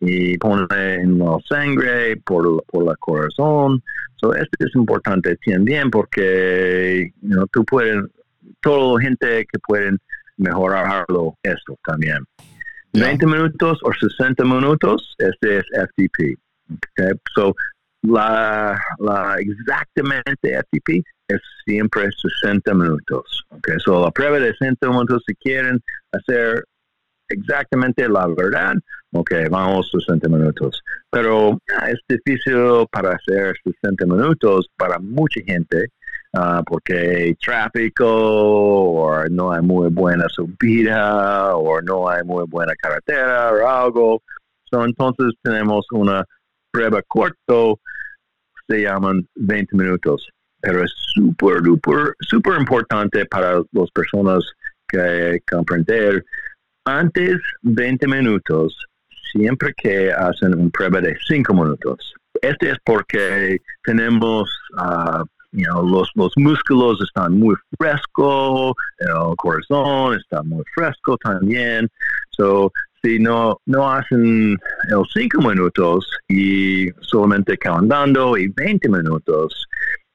y 0.00 0.36
poner 0.38 1.00
en 1.00 1.18
la 1.18 1.36
sangre 1.48 2.16
por, 2.24 2.62
por 2.66 2.84
la 2.84 2.94
corazón. 2.96 3.82
So, 4.16 4.34
esto 4.34 4.66
es 4.66 4.74
importante 4.74 5.36
también 5.44 5.90
porque 5.90 7.12
you 7.22 7.46
tú 7.52 7.64
puedes, 7.64 8.04
toda 8.60 8.94
la 8.94 9.00
gente 9.00 9.46
que 9.50 9.58
pueden 9.66 9.98
mejorarlo 10.36 11.36
esto 11.42 11.78
también. 11.84 12.18
20 12.92 13.26
minutos 13.26 13.80
o 13.82 13.92
60 13.92 14.44
minutos, 14.44 15.14
este 15.18 15.58
es 15.58 15.64
FTP. 15.72 16.38
Okay? 16.70 17.12
So, 17.34 17.54
la, 18.02 18.80
la 18.98 19.36
exactamente 19.38 20.60
FTP 20.62 21.04
es 21.28 21.40
siempre 21.64 22.10
60 22.42 22.74
minutos. 22.74 23.44
Okay? 23.50 23.76
So, 23.78 24.04
la 24.04 24.10
prueba 24.10 24.38
de 24.38 24.52
60 24.52 24.88
minutos, 24.88 25.22
si 25.26 25.34
quieren 25.36 25.82
hacer 26.12 26.64
exactamente 27.28 28.08
la 28.08 28.26
verdad, 28.26 28.74
ok, 29.12 29.30
vamos 29.50 29.90
60 29.90 30.28
minutos. 30.28 30.82
Pero 31.10 31.58
ah, 31.78 31.90
es 31.90 32.00
difícil 32.08 32.86
para 32.90 33.12
hacer 33.12 33.54
60 33.64 34.06
minutos 34.06 34.68
para 34.76 34.98
mucha 34.98 35.40
gente 35.46 35.88
uh, 36.34 36.62
porque 36.64 37.34
tráfico 37.40 38.06
o 38.06 39.24
no 39.28 39.52
hay 39.52 39.62
muy 39.62 39.88
buena 39.90 40.26
subida 40.28 41.56
o 41.56 41.80
no 41.80 42.08
hay 42.08 42.22
muy 42.24 42.44
buena 42.46 42.74
carretera 42.76 43.52
o 43.52 43.68
algo. 43.68 44.22
So, 44.70 44.84
entonces 44.84 45.32
tenemos 45.42 45.86
una 45.92 46.24
prueba 46.70 47.00
corto, 47.06 47.80
se 48.68 48.82
llaman 48.82 49.26
20 49.36 49.76
minutos. 49.76 50.28
Pero 50.64 50.84
es 50.84 50.92
súper, 51.14 51.62
súper, 51.62 52.14
súper 52.20 52.58
importante 52.58 53.26
para 53.26 53.62
las 53.72 53.90
personas 53.92 54.44
que 54.88 55.40
comprender 55.50 56.24
antes 56.84 57.40
20 57.62 58.06
minutos, 58.06 58.76
siempre 59.32 59.74
que 59.76 60.12
hacen 60.12 60.54
una 60.54 60.70
prueba 60.70 61.00
de 61.00 61.16
5 61.26 61.54
minutos. 61.54 62.14
Este 62.42 62.70
es 62.70 62.78
porque 62.84 63.60
tenemos 63.84 64.48
uh, 64.76 65.24
you 65.54 65.64
know, 65.66 65.82
los, 65.82 66.10
los 66.14 66.32
músculos 66.36 67.00
están 67.00 67.38
muy 67.38 67.54
frescos, 67.78 68.74
el 68.98 69.36
corazón 69.36 70.18
está 70.18 70.42
muy 70.42 70.64
fresco 70.74 71.16
también. 71.18 71.88
So, 72.30 72.72
si 73.02 73.18
no, 73.18 73.58
no 73.66 73.90
hacen 73.90 74.58
el 74.90 75.02
5 75.12 75.40
minutos 75.42 76.10
y 76.28 76.88
solamente 77.02 77.56
calentando 77.56 78.36
y 78.36 78.48
20 78.48 78.88
minutos, 78.88 79.66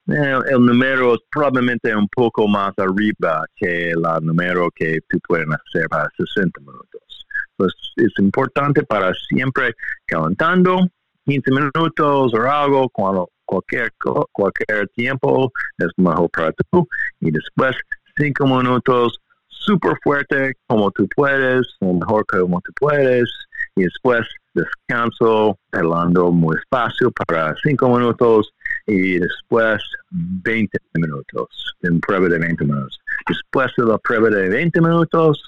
el, 0.09 0.43
el, 0.49 0.65
número 0.65 1.17
probablemente 1.31 1.95
un 1.95 2.07
poco 2.07 2.47
más 2.47 2.73
arriba 2.77 3.45
que 3.55 3.91
el 3.91 4.01
número 4.21 4.69
que 4.75 4.99
tú 5.09 5.19
puedes 5.27 5.47
hacer 5.47 5.87
para 5.89 6.09
60 6.17 6.59
minutos. 6.61 7.25
Pues 7.57 7.73
es 7.97 8.13
importante 8.19 8.83
para 8.83 9.11
siempre 9.29 9.73
calentando 10.05 10.87
15 11.25 11.51
minutos 11.51 12.33
o 12.33 12.41
algo 12.41 12.89
cuando 12.89 13.29
cualquier, 13.45 13.91
cualquier 14.31 14.87
tiempo 14.95 15.51
es 15.77 15.89
mejor 15.97 16.29
para 16.31 16.51
tú. 16.71 16.87
Y 17.19 17.31
después, 17.31 17.75
cinco 18.15 18.47
minutos 18.47 19.19
súper 19.47 19.93
fuerte 20.03 20.53
como 20.67 20.91
tú 20.91 21.07
puedes, 21.15 21.67
o 21.81 21.93
mejor 21.93 22.25
como 22.25 22.61
tú 22.61 22.71
puedes. 22.79 23.29
Y 23.75 23.83
después 23.83 24.25
descanso, 24.53 25.57
hablando 25.71 26.31
muy 26.31 26.57
espacio 26.57 27.11
para 27.11 27.55
cinco 27.63 27.89
minutos 27.89 28.51
y 28.87 29.19
después 29.19 29.81
20 30.09 30.77
minutos, 30.95 31.75
en 31.81 31.99
prueba 31.99 32.27
de 32.27 32.39
20 32.39 32.65
minutos. 32.65 32.99
Después 33.27 33.71
de 33.77 33.85
la 33.85 33.97
prueba 33.97 34.29
de 34.29 34.49
20 34.49 34.81
minutos, 34.81 35.41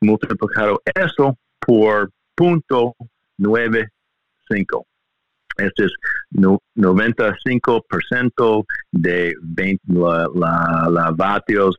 multiplicado 0.00 0.80
eso 0.94 1.36
por 1.60 2.10
punto 2.34 2.94
95. 3.38 4.86
Este 5.58 5.84
es 5.84 5.92
95% 6.32 8.64
de 8.92 9.34
20, 9.42 9.82
la, 10.34 11.12
vatios 11.14 11.76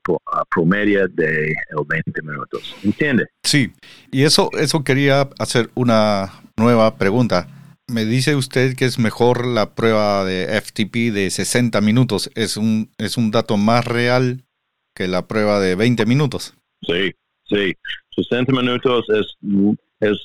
promedio 0.50 1.08
de 1.08 1.56
20 1.88 2.22
minutos. 2.22 2.76
¿Entiende? 2.84 3.28
Sí, 3.44 3.74
y 4.12 4.24
eso, 4.24 4.52
eso 4.54 4.84
quería 4.84 5.30
hacer 5.40 5.72
una 5.74 6.32
nueva 6.58 6.98
pregunta. 6.98 7.48
Me 7.92 8.06
dice 8.06 8.36
usted 8.36 8.76
que 8.76 8.86
es 8.86 9.00
mejor 9.00 9.46
la 9.46 9.76
prueba 9.76 10.24
de 10.24 10.48
FTP 10.62 11.14
de 11.14 11.30
60 11.30 11.82
minutos. 11.82 12.32
¿Es 12.36 12.56
un, 12.56 12.90
es 12.98 13.18
un 13.18 13.32
dato 13.32 13.58
más 13.58 13.86
real 13.86 14.44
que 14.96 15.08
la 15.08 15.28
prueba 15.28 15.60
de 15.60 15.76
20 15.76 16.06
minutos? 16.06 16.56
Sí, 16.82 17.12
sí. 17.46 17.74
60 18.16 18.52
minutos 18.54 19.06
es, 19.10 19.38
es, 20.00 20.18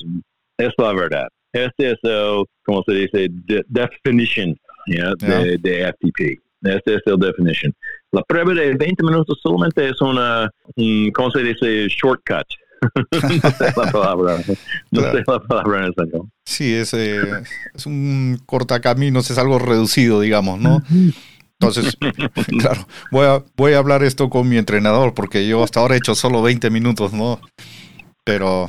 es 0.58 0.72
la 0.78 0.92
verdad. 0.92 1.28
Este 1.52 1.92
es 1.92 1.98
el, 2.02 2.44
como 2.64 2.82
se 2.86 2.92
dice, 2.92 3.28
definition 3.68 4.56
de, 4.86 5.58
de, 5.58 5.92
FTP. 5.92 6.40
Este 6.62 6.94
es 6.94 7.02
el 7.06 7.18
definition. 7.18 7.74
La 8.12 8.22
prueba 8.22 8.54
de 8.54 8.74
20 8.74 9.02
minutos 9.02 9.40
solamente 9.42 9.88
es 9.88 10.00
una, 10.00 10.50
¿cómo 11.14 11.30
se 11.30 11.42
dice? 11.42 11.88
Shortcut. 11.88 12.46
No 13.12 13.50
sé 13.50 13.72
la 13.76 13.92
palabra. 13.92 14.38
No 14.90 15.00
sé 15.00 15.24
la 15.26 15.40
palabra 15.40 15.78
en 15.78 15.84
español. 15.90 16.28
Sí, 16.44 16.74
es, 16.74 16.94
eh, 16.94 17.20
es 17.74 17.86
un 17.86 18.40
cortacaminos, 18.46 19.30
es 19.30 19.38
algo 19.38 19.58
reducido, 19.58 20.20
digamos, 20.20 20.60
¿no? 20.60 20.82
Entonces, 21.58 21.96
claro, 22.58 22.86
voy 23.10 23.26
a, 23.26 23.42
voy 23.56 23.72
a 23.72 23.78
hablar 23.78 24.02
esto 24.02 24.28
con 24.28 24.48
mi 24.48 24.58
entrenador 24.58 25.14
porque 25.14 25.46
yo 25.48 25.62
hasta 25.62 25.80
ahora 25.80 25.94
he 25.94 25.98
hecho 25.98 26.14
solo 26.14 26.42
20 26.42 26.70
minutos, 26.70 27.12
¿no? 27.12 27.40
Pero 28.24 28.66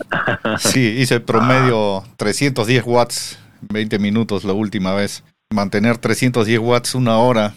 sí, 0.59 0.95
hice 0.99 1.19
promedio 1.19 2.03
310 2.17 2.83
watts, 2.85 3.39
20 3.61 3.99
minutos 3.99 4.43
la 4.43 4.53
última 4.53 4.93
vez. 4.93 5.23
Mantener 5.49 5.97
310 5.97 6.59
watts 6.59 6.95
una 6.95 7.17
hora 7.17 7.55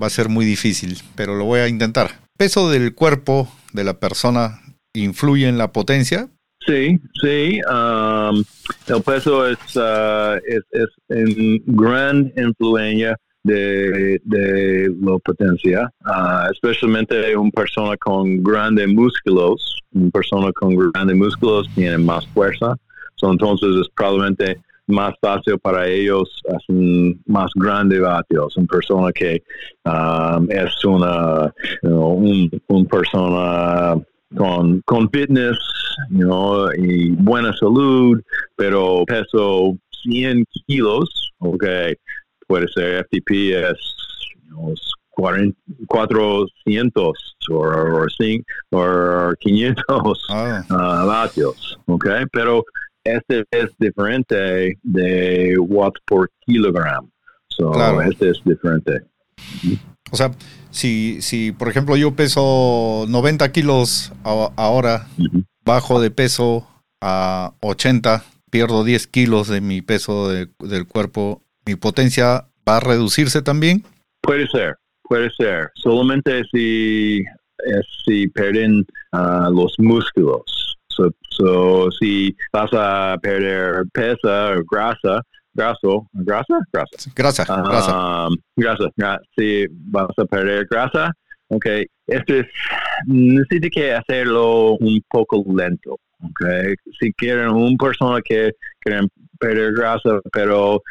va 0.00 0.06
a 0.06 0.10
ser 0.10 0.28
muy 0.28 0.44
difícil, 0.44 1.02
pero 1.16 1.34
lo 1.34 1.44
voy 1.44 1.60
a 1.60 1.68
intentar. 1.68 2.20
¿Peso 2.38 2.70
del 2.70 2.94
cuerpo 2.94 3.52
de 3.72 3.84
la 3.84 3.94
persona 3.94 4.60
influye 4.94 5.48
en 5.48 5.58
la 5.58 5.72
potencia? 5.72 6.28
Sí, 6.66 6.98
sí. 7.22 7.60
Um, 7.70 8.44
el 8.88 9.02
peso 9.02 9.46
es, 9.46 9.58
uh, 9.76 10.36
es, 10.46 10.62
es 10.72 10.88
en 11.08 11.62
gran 11.66 12.32
influencia 12.36 13.16
de, 13.42 14.20
de 14.24 14.94
la 15.00 15.18
potencia, 15.18 15.90
uh, 16.04 16.50
especialmente 16.52 17.34
una 17.36 17.50
persona 17.50 17.96
con 17.96 18.42
grandes 18.42 18.88
músculos, 18.88 19.80
una 19.92 20.10
persona 20.10 20.52
con 20.52 20.76
grandes 20.76 21.16
músculos 21.16 21.68
tiene 21.74 21.96
más 21.96 22.26
fuerza, 22.28 22.76
entonces 23.22 23.68
es 23.80 23.88
probablemente 23.94 24.60
más 24.86 25.14
fácil 25.20 25.58
para 25.60 25.86
ellos 25.86 26.28
hacer 26.48 27.16
más 27.26 27.50
grandes 27.54 28.00
vatios, 28.00 28.56
una 28.56 28.66
persona 28.66 29.12
que 29.12 29.42
um, 29.84 30.46
es 30.50 30.84
una, 30.84 31.52
un, 31.82 32.86
persona 32.90 33.94
con, 34.36 34.80
con 34.82 35.10
fitness 35.10 35.58
y 36.78 37.10
buena 37.10 37.52
salud, 37.56 38.20
pero 38.56 39.04
peso 39.06 39.76
100 40.02 40.44
kilos, 40.66 41.32
okay, 41.38 41.94
puede 42.46 42.68
ser 42.68 43.04
FTP 43.06 43.30
es 43.54 43.78
400 45.86 47.36
o 48.70 49.32
500 49.38 50.26
ah. 50.30 50.62
uh, 50.70 50.74
vatios, 51.06 51.78
okay? 51.86 52.24
Pero 52.32 52.64
este 53.04 53.44
es 53.50 53.70
diferente 53.78 54.78
de 54.82 55.56
watts 55.58 56.00
por 56.06 56.30
kilogramo. 56.46 57.10
So, 57.48 58.00
este 58.02 58.30
es 58.30 58.40
diferente. 58.44 59.02
O 60.10 60.16
sea, 60.16 60.32
si, 60.70 61.22
si 61.22 61.52
por 61.52 61.68
ejemplo 61.68 61.96
yo 61.96 62.14
peso 62.14 63.06
90 63.08 63.52
kilos 63.52 64.12
ahora, 64.24 65.06
bajo 65.64 66.00
de 66.00 66.10
peso 66.10 66.66
a 67.00 67.52
80, 67.60 68.24
pierdo 68.50 68.84
10 68.84 69.06
kilos 69.06 69.48
de 69.48 69.60
mi 69.60 69.82
peso 69.82 70.28
del 70.28 70.86
cuerpo 70.86 71.42
mi 71.66 71.76
potencia 71.76 72.46
va 72.68 72.78
a 72.78 72.80
reducirse 72.80 73.42
también? 73.42 73.84
Puede 74.22 74.46
ser, 74.48 74.76
puede 75.02 75.30
ser. 75.30 75.70
Solamente 75.74 76.42
si, 76.52 77.22
si 78.04 78.28
pierden 78.28 78.84
ah, 79.12 79.48
los 79.52 79.74
músculos. 79.78 80.76
So, 81.30 81.88
si 81.98 82.36
vas 82.52 82.70
a 82.74 83.16
perder 83.22 83.84
pesa 83.94 84.50
o 84.50 84.62
grasa, 84.70 85.22
graso, 85.54 86.06
grasa, 86.12 86.58
grasa, 86.72 87.10
grasa, 87.14 87.44
grasa, 87.44 88.28
um, 88.28 88.36
grasa, 88.56 88.90
si 89.36 89.66
vas 89.70 90.10
a 90.16 90.24
perder. 90.24 90.66
Grasa, 90.70 91.12
ok, 91.48 91.66
esto 92.06 92.34
es, 92.34 92.46
necesita 93.06 93.68
que 93.68 93.94
hacerlo 93.94 94.72
un 94.74 95.00
poco 95.08 95.44
lento, 95.54 95.96
Okay. 96.22 96.74
Si 96.98 97.12
quieren 97.14 97.50
una 97.50 97.76
persona 97.78 98.20
que 98.22 98.52
quieren 98.80 99.08
perder 99.38 99.72
grasa, 99.72 100.20
pero 100.32 100.82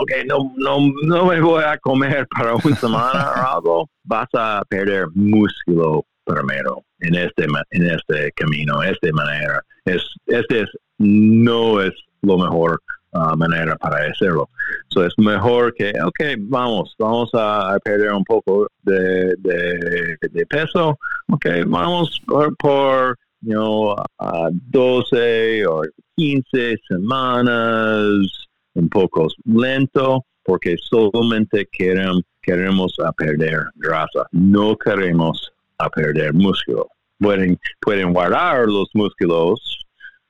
okay, 0.00 0.24
no, 0.26 0.52
no, 0.56 0.92
no 1.04 1.26
me 1.26 1.40
voy 1.40 1.64
a 1.64 1.78
comer 1.78 2.26
para 2.36 2.54
una 2.54 2.76
semana 2.76 3.32
o 3.32 3.56
algo, 3.56 3.90
vas 4.04 4.28
a 4.34 4.62
perder 4.68 5.06
músculo 5.14 6.04
primero 6.24 6.82
en 7.00 7.14
este 7.14 7.46
en 7.70 7.86
este 7.86 8.32
camino, 8.32 8.82
esta 8.82 9.08
manera. 9.12 9.62
Es, 9.84 10.02
este 10.26 10.62
es, 10.62 10.68
no 10.98 11.80
es 11.80 11.92
lo 12.22 12.38
mejor 12.38 12.80
uh, 13.14 13.36
manera 13.36 13.76
para 13.76 14.06
hacerlo. 14.10 14.48
So 14.88 15.04
es 15.04 15.14
mejor 15.18 15.74
que, 15.74 15.92
ok, 16.04 16.36
vamos, 16.38 16.94
vamos 16.98 17.30
a 17.34 17.78
perder 17.84 18.12
un 18.12 18.24
poco 18.24 18.66
de, 18.82 19.34
de, 19.38 20.46
peso, 20.46 20.98
ok, 21.28 21.46
vamos 21.66 22.20
por, 22.26 22.54
por 22.56 23.18
you 23.40 23.54
know, 23.54 23.96
uh, 24.20 24.50
12 24.70 25.66
o 25.66 25.82
15 26.16 26.76
semanas, 26.88 28.46
un 28.74 28.88
poco 28.88 29.28
lento, 29.44 30.24
porque 30.44 30.76
solamente 30.78 31.66
queremos, 31.72 32.22
queremos 32.42 32.94
a 33.04 33.12
perder 33.12 33.64
grasa, 33.76 34.26
no 34.32 34.76
queremos 34.76 35.52
a 35.78 35.88
perder 35.88 36.34
músculo. 36.34 36.88
Pueden, 37.18 37.58
pueden 37.80 38.12
guardar 38.12 38.66
los 38.66 38.88
músculos, 38.92 39.86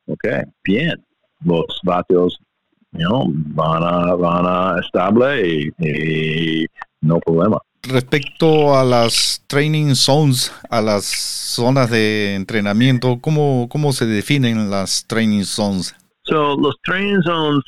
ok, 0.06 0.26
bien, 0.62 1.04
los 1.44 1.80
vatios 1.82 2.38
you 2.94 3.32
van 3.54 3.82
a, 3.82 4.14
van 4.14 4.46
a 4.46 4.80
estable 4.80 5.72
y, 5.78 6.66
no 7.00 7.18
problema. 7.20 7.58
Respecto 7.82 8.74
a 8.74 8.82
las 8.82 9.42
training 9.46 9.94
zones, 9.94 10.50
a 10.70 10.80
las 10.80 11.04
zonas 11.04 11.90
de 11.90 12.34
entrenamiento, 12.34 13.18
¿cómo, 13.20 13.68
cómo 13.70 13.92
se 13.92 14.06
definen 14.06 14.70
las 14.70 15.06
training 15.06 15.44
zones? 15.44 15.94
So, 16.22 16.56
los 16.56 16.74
training 16.82 17.20
zones 17.22 17.62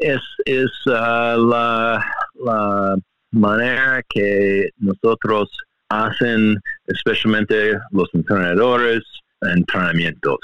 es, 0.00 0.20
es 0.46 0.70
uh, 0.86 1.36
la, 1.50 2.02
la 2.42 2.96
manera 3.32 4.02
que 4.08 4.70
nosotros 4.78 5.50
hacen, 5.90 6.58
especialmente 6.86 7.78
los 7.90 8.08
entrenadores, 8.14 9.02
entrenamientos. 9.42 10.38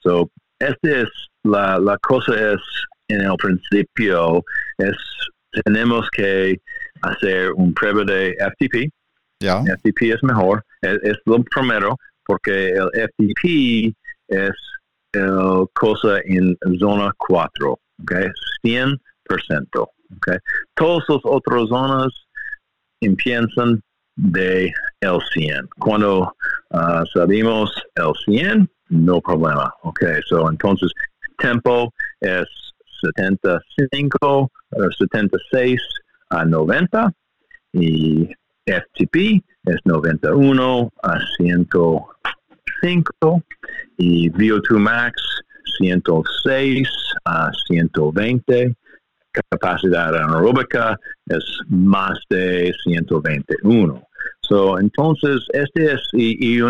So, 0.00 0.30
este 0.58 1.02
es 1.02 1.08
la, 1.44 1.78
la 1.78 1.96
cosa 1.98 2.52
es 2.52 2.60
en 3.08 3.22
el 3.22 3.36
principio 3.36 4.44
es 4.78 4.96
tenemos 5.64 6.08
que 6.10 6.60
hacer 7.02 7.52
un 7.52 7.72
prueba 7.74 8.04
de 8.04 8.36
FTP. 8.38 8.90
FTP 9.40 10.14
es 10.14 10.22
mejor, 10.22 10.64
es, 10.82 11.16
lo 11.24 11.42
primero, 11.44 11.96
porque 12.26 12.70
el 12.70 12.90
FTP 12.92 13.94
es 14.28 14.52
el 15.12 15.66
cosa 15.72 16.20
en 16.24 16.56
zona 16.78 17.12
4, 17.16 17.78
okay? 18.02 18.28
100%. 18.62 18.88
Okay? 20.16 20.38
Todas 20.74 21.04
las 21.08 21.20
otras 21.24 21.68
zonas 21.68 22.08
empiezan 23.00 23.80
de 24.16 24.72
el 25.00 25.20
100. 25.32 25.68
Cuando 25.78 26.34
uh, 26.70 27.06
sabemos 27.12 27.70
el 27.94 28.12
100, 28.24 28.68
no 28.90 29.20
problema. 29.20 29.72
Okay, 29.82 30.20
so 30.26 30.48
entonces, 30.48 30.92
tempo 31.38 31.92
es 32.20 32.46
75, 33.00 34.50
76 34.98 35.80
a 36.30 36.44
90 36.44 37.12
y 37.72 38.28
FTP 38.66 39.42
es 39.64 39.76
91 39.84 40.90
a 41.02 41.18
105 41.38 43.42
y 43.96 44.30
VO2 44.30 44.78
Max 44.78 45.22
106 45.78 46.88
a 47.24 47.50
120. 47.66 48.76
Capacidad 49.50 50.14
anaeróbica 50.14 50.98
es 51.26 51.44
más 51.68 52.18
de 52.28 52.74
121. 52.84 54.02
So, 54.40 54.78
entonces, 54.78 55.46
este 55.52 55.92
es 55.92 56.00
y, 56.12 56.56
y 56.56 56.60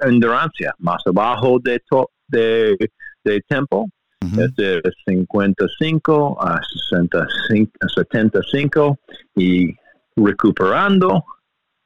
endurancia 0.00 0.74
más 0.78 1.02
abajo 1.06 1.58
de, 1.62 1.80
to, 1.88 2.10
de, 2.26 2.76
de 3.24 3.40
tiempo 3.42 3.88
es 4.20 4.54
de 4.56 4.82
55 5.06 6.38
a 6.40 6.60
65, 6.90 7.72
75 7.94 8.98
y 9.36 9.74
recuperando 10.16 11.24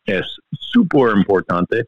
es 0.04 0.26
súper 0.52 1.16
importante. 1.16 1.86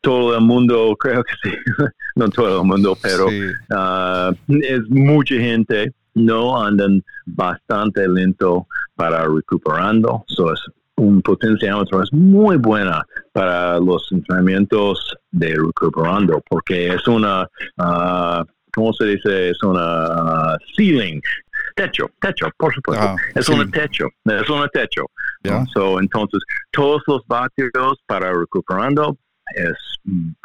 Todo 0.00 0.36
el 0.36 0.44
mundo, 0.44 0.94
creo 0.98 1.24
que 1.24 1.32
sí, 1.42 1.56
no 2.16 2.28
todo 2.28 2.60
el 2.62 2.66
mundo, 2.66 2.96
pero 3.02 3.26
ah, 3.70 4.32
es 4.48 4.80
mucha 4.88 5.34
gente 5.34 5.92
no 6.14 6.62
andan 6.62 7.02
bastante 7.26 8.06
lento 8.08 8.66
para 8.94 9.26
recuperando. 9.26 10.24
So 10.28 10.52
es 10.52 10.60
un 10.96 11.20
potenciómetro 11.20 12.02
es 12.02 12.12
muy 12.12 12.56
buena 12.56 13.04
para 13.32 13.78
los 13.78 14.10
entrenamientos 14.12 15.14
de 15.30 15.54
recuperando 15.54 16.42
porque 16.48 16.94
es 16.94 17.06
una 17.06 17.46
uh, 17.76 18.44
¿cómo 18.76 18.92
se 18.92 19.06
dice? 19.06 19.50
Es 19.50 19.62
una 19.62 20.56
ceiling, 20.76 21.20
techo, 21.74 22.10
techo, 22.20 22.48
por 22.58 22.72
supuesto. 22.74 23.04
Ah, 23.04 23.16
es 23.34 23.48
un 23.48 23.68
techo, 23.70 24.06
es 24.24 24.48
un 24.48 24.68
techo. 24.68 25.06
So, 25.72 25.98
entonces, 25.98 26.40
todos 26.70 27.02
los 27.06 27.26
vatios 27.26 27.70
para 28.06 28.32
recuperando 28.32 29.16
es, 29.54 29.72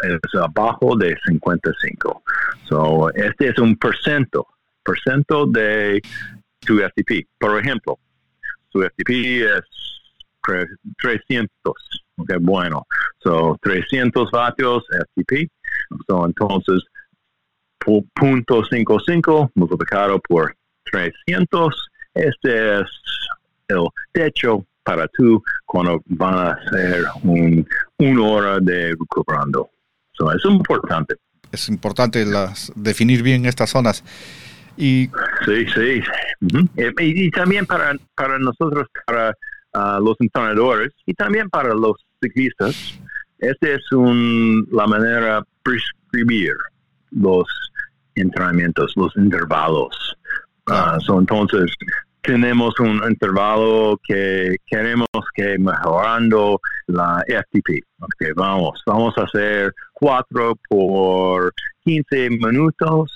es 0.04 0.36
abajo 0.42 0.96
de 0.96 1.18
55. 1.26 2.24
So, 2.70 3.10
este 3.14 3.50
es 3.50 3.58
un 3.60 3.76
porcento, 3.76 4.48
porcento 4.84 5.46
de 5.46 6.02
tu 6.62 6.80
FTP. 6.80 7.28
Por 7.38 7.60
ejemplo, 7.60 8.00
su 8.70 8.82
FTP 8.82 9.10
es 9.10 9.64
300. 11.02 11.50
Okay, 12.18 12.38
bueno. 12.40 12.86
So, 13.20 13.58
300 13.62 14.32
vatios 14.32 14.86
FTP. 14.90 15.50
So, 16.08 16.26
entonces, 16.26 16.82
punto 17.86 18.64
.55 18.64 19.52
multiplicado 19.56 20.20
por 20.20 20.56
300. 20.92 21.90
Este 22.14 22.80
es 22.80 22.88
el 23.68 23.88
techo 24.12 24.66
para 24.84 25.08
tú 25.10 25.42
cuando 25.66 26.02
van 26.06 26.34
a 26.34 26.52
hacer 26.52 27.04
un, 27.24 27.68
una 27.98 28.24
hora 28.24 28.60
de 28.60 28.92
recuperando. 28.92 29.70
So, 30.14 30.32
es 30.32 30.44
importante. 30.46 31.16
Es 31.52 31.70
importante 31.70 32.26
las, 32.26 32.72
definir 32.76 33.24
bien 33.24 33.46
estas 33.46 33.70
zonas. 33.70 34.04
Y, 34.78 35.10
sí, 35.46 35.66
sí. 35.74 36.02
Eh, 36.78 36.94
y, 37.00 37.30
también 37.32 37.66
para, 37.66 37.94
para 38.16 38.40
nosotros, 38.40 38.88
para 39.06 39.36
ah, 39.74 40.00
los 40.02 40.16
entrenadores 40.20 40.92
y 41.06 41.14
también 41.14 41.50
para 41.50 41.74
los 41.74 41.94
ciclistas, 42.22 43.00
esta 43.40 43.70
es 43.70 43.92
un, 43.92 44.68
la 44.72 44.88
manera 44.88 45.44
prescribir 45.64 46.54
los 47.12 47.48
entrenamientos, 48.16 48.94
los 48.96 49.16
intervalos. 49.16 50.18
Ah, 50.68 50.98
entonces, 51.08 51.72
tenemos 52.22 52.80
un 52.80 53.02
intervalo 53.10 54.00
que 54.04 54.58
queremos 54.68 55.08
que 55.34 55.58
mejorando 55.58 56.62
la 56.88 57.24
FTP. 57.28 57.84
Okay, 58.00 58.32
vamos, 58.36 58.80
vamos 58.86 59.18
a 59.18 59.24
hacer 59.24 59.74
4 59.94 60.56
por 60.70 61.52
15 61.84 62.30
minutos 62.30 63.12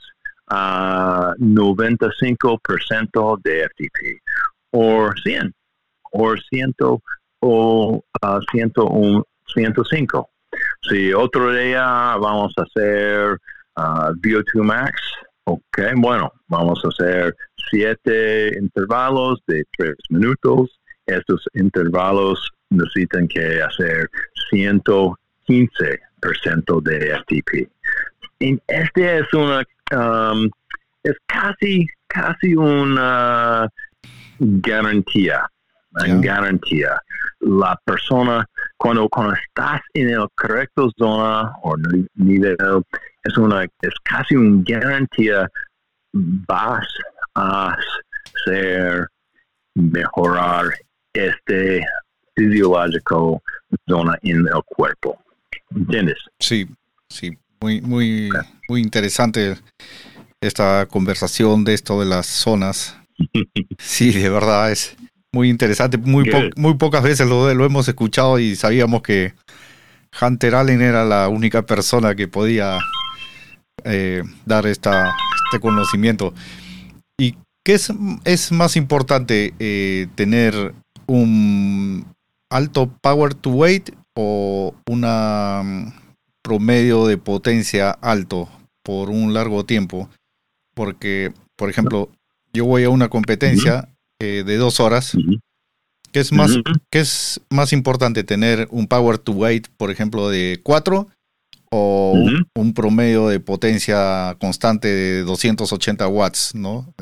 a 0.48 1.36
95% 1.40 3.42
de 3.44 3.70
FTP. 3.70 4.22
O 4.72 5.12
100, 5.24 5.54
o 6.12 6.36
100 6.50 6.74
o 7.42 8.04
105. 9.54 10.30
Si 10.90 11.14
otro 11.14 11.54
día 11.54 12.16
vamos 12.18 12.54
a 12.58 12.64
hacer 12.64 13.40
uh, 13.78 14.12
VO2 14.22 14.64
Max. 14.64 15.02
Ok, 15.46 15.80
bueno, 15.98 16.32
vamos 16.48 16.84
a 16.84 16.90
hacer 16.90 17.36
siete 17.70 18.58
intervalos 18.60 19.40
de 19.48 19.64
tres 19.78 19.96
minutos. 20.10 20.80
Estos 21.06 21.48
intervalos 21.54 22.52
necesitan 22.70 23.28
que 23.28 23.62
hacer 23.62 24.10
115% 24.52 26.82
de 26.82 27.20
FTP. 27.20 27.70
Y 28.40 28.60
este 28.68 29.20
es 29.20 29.32
una, 29.34 29.64
um, 29.92 30.50
es 31.04 31.16
casi, 31.28 31.88
casi 32.08 32.56
una 32.56 33.70
garantía 34.40 35.48
garantía. 36.22 37.02
La 37.40 37.80
persona, 37.86 38.46
cuando, 38.78 39.08
cuando 39.10 39.34
estás 39.34 39.82
en 39.94 40.10
el 40.10 40.28
correcto 40.36 40.92
zona 40.98 41.54
o 41.64 41.76
nivel, 42.16 42.58
es 43.24 43.38
una, 43.38 43.64
es 43.64 43.94
casi 44.04 44.36
una 44.36 44.64
garantía, 44.68 45.50
vas 46.14 46.88
a 47.36 47.76
ser 48.46 49.08
mejorar 49.76 50.66
este 51.14 51.86
fisiológico 52.36 53.42
zona 53.88 54.18
en 54.24 54.40
el 54.40 54.64
cuerpo. 54.66 55.20
¿Entiendes? 55.76 56.18
Sí, 56.40 56.68
sí, 57.10 57.38
muy, 57.60 57.82
muy, 57.82 58.30
muy 58.70 58.82
interesante 58.82 59.58
esta 60.42 60.86
conversación 60.86 61.64
de 61.64 61.74
esto 61.74 62.00
de 62.00 62.06
las 62.06 62.28
zonas. 62.28 62.98
Sí, 63.78 64.12
de 64.12 64.30
verdad 64.30 64.72
es 64.72 64.96
muy 65.36 65.50
interesante. 65.50 65.98
Muy, 65.98 66.32
muy 66.56 66.76
pocas 66.76 67.04
veces 67.04 67.28
lo, 67.28 67.54
lo 67.54 67.66
hemos 67.66 67.86
escuchado 67.90 68.40
y 68.40 68.56
sabíamos 68.56 69.02
que 69.02 69.34
Hunter 70.22 70.56
Allen 70.56 70.82
era 70.82 71.04
la 71.04 71.28
única 71.28 71.66
persona 71.66 72.16
que 72.16 72.30
podía 72.30 72.80
eh, 73.84 74.24
dar 74.46 74.66
esta, 74.66 75.14
este 75.46 75.60
conocimiento. 75.60 76.34
¿Y 77.20 77.36
qué 77.66 77.74
es, 77.74 77.92
es 78.24 78.54
más 78.54 78.78
importante 78.78 79.54
eh, 79.60 80.08
tener 80.16 80.74
un 81.06 82.06
alto 82.50 82.90
power 83.02 83.34
to 83.34 83.50
weight 83.50 83.90
o 84.18 84.74
una 84.88 85.62
mm, 85.66 85.94
promedio 86.44 87.08
de 87.08 87.18
potencia 87.18 87.92
alto 87.92 88.48
por 88.84 89.10
un 89.10 89.34
largo 89.34 89.66
tiempo? 89.66 90.10
Porque, 90.74 91.34
por 91.58 91.70
ejemplo, 91.70 92.10
yo 92.54 92.64
voy 92.64 92.86
a 92.86 92.90
una 92.90 93.10
competencia 93.10 93.90
eh, 94.20 94.44
de 94.46 94.58
dos 94.58 94.80
horas. 94.80 95.16
¿Qué 96.12 96.22
es, 96.22 96.32
más, 96.32 96.58
es 96.92 97.42
más 97.50 97.74
importante 97.74 98.24
tener 98.24 98.68
un 98.72 98.88
power 98.88 99.18
to 99.18 99.34
weight, 99.34 99.68
por 99.76 99.92
ejemplo, 99.92 100.30
de 100.30 100.62
4 100.64 101.08
o 101.72 102.14
un, 102.56 102.74
promedio 102.74 103.28
de 103.28 103.42
potencia 103.42 104.38
constante 104.40 104.88
de 104.88 105.24
280 105.24 106.08
watts, 106.08 106.56
¿no? 106.56 106.94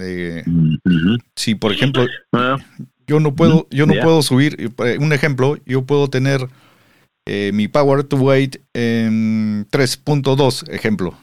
Si, 1.35 1.53
por 1.53 1.71
ejemplo, 1.71 2.07
yo 3.05 3.19
no 3.19 3.35
puedo, 3.35 3.67
yo 3.69 3.85
no 3.85 3.93
puedo 4.01 4.23
subir, 4.23 4.71
eh, 4.83 4.97
un 4.99 5.13
ejemplo, 5.13 5.57
yo 5.65 5.83
puedo 5.83 6.09
tener 6.09 6.49
eh, 7.27 7.51
mi 7.53 7.67
power 7.67 8.03
to 8.03 8.17
weight 8.17 8.57
en 8.73 9.67
3.2, 9.69 10.69
ejemplo. 10.71 11.15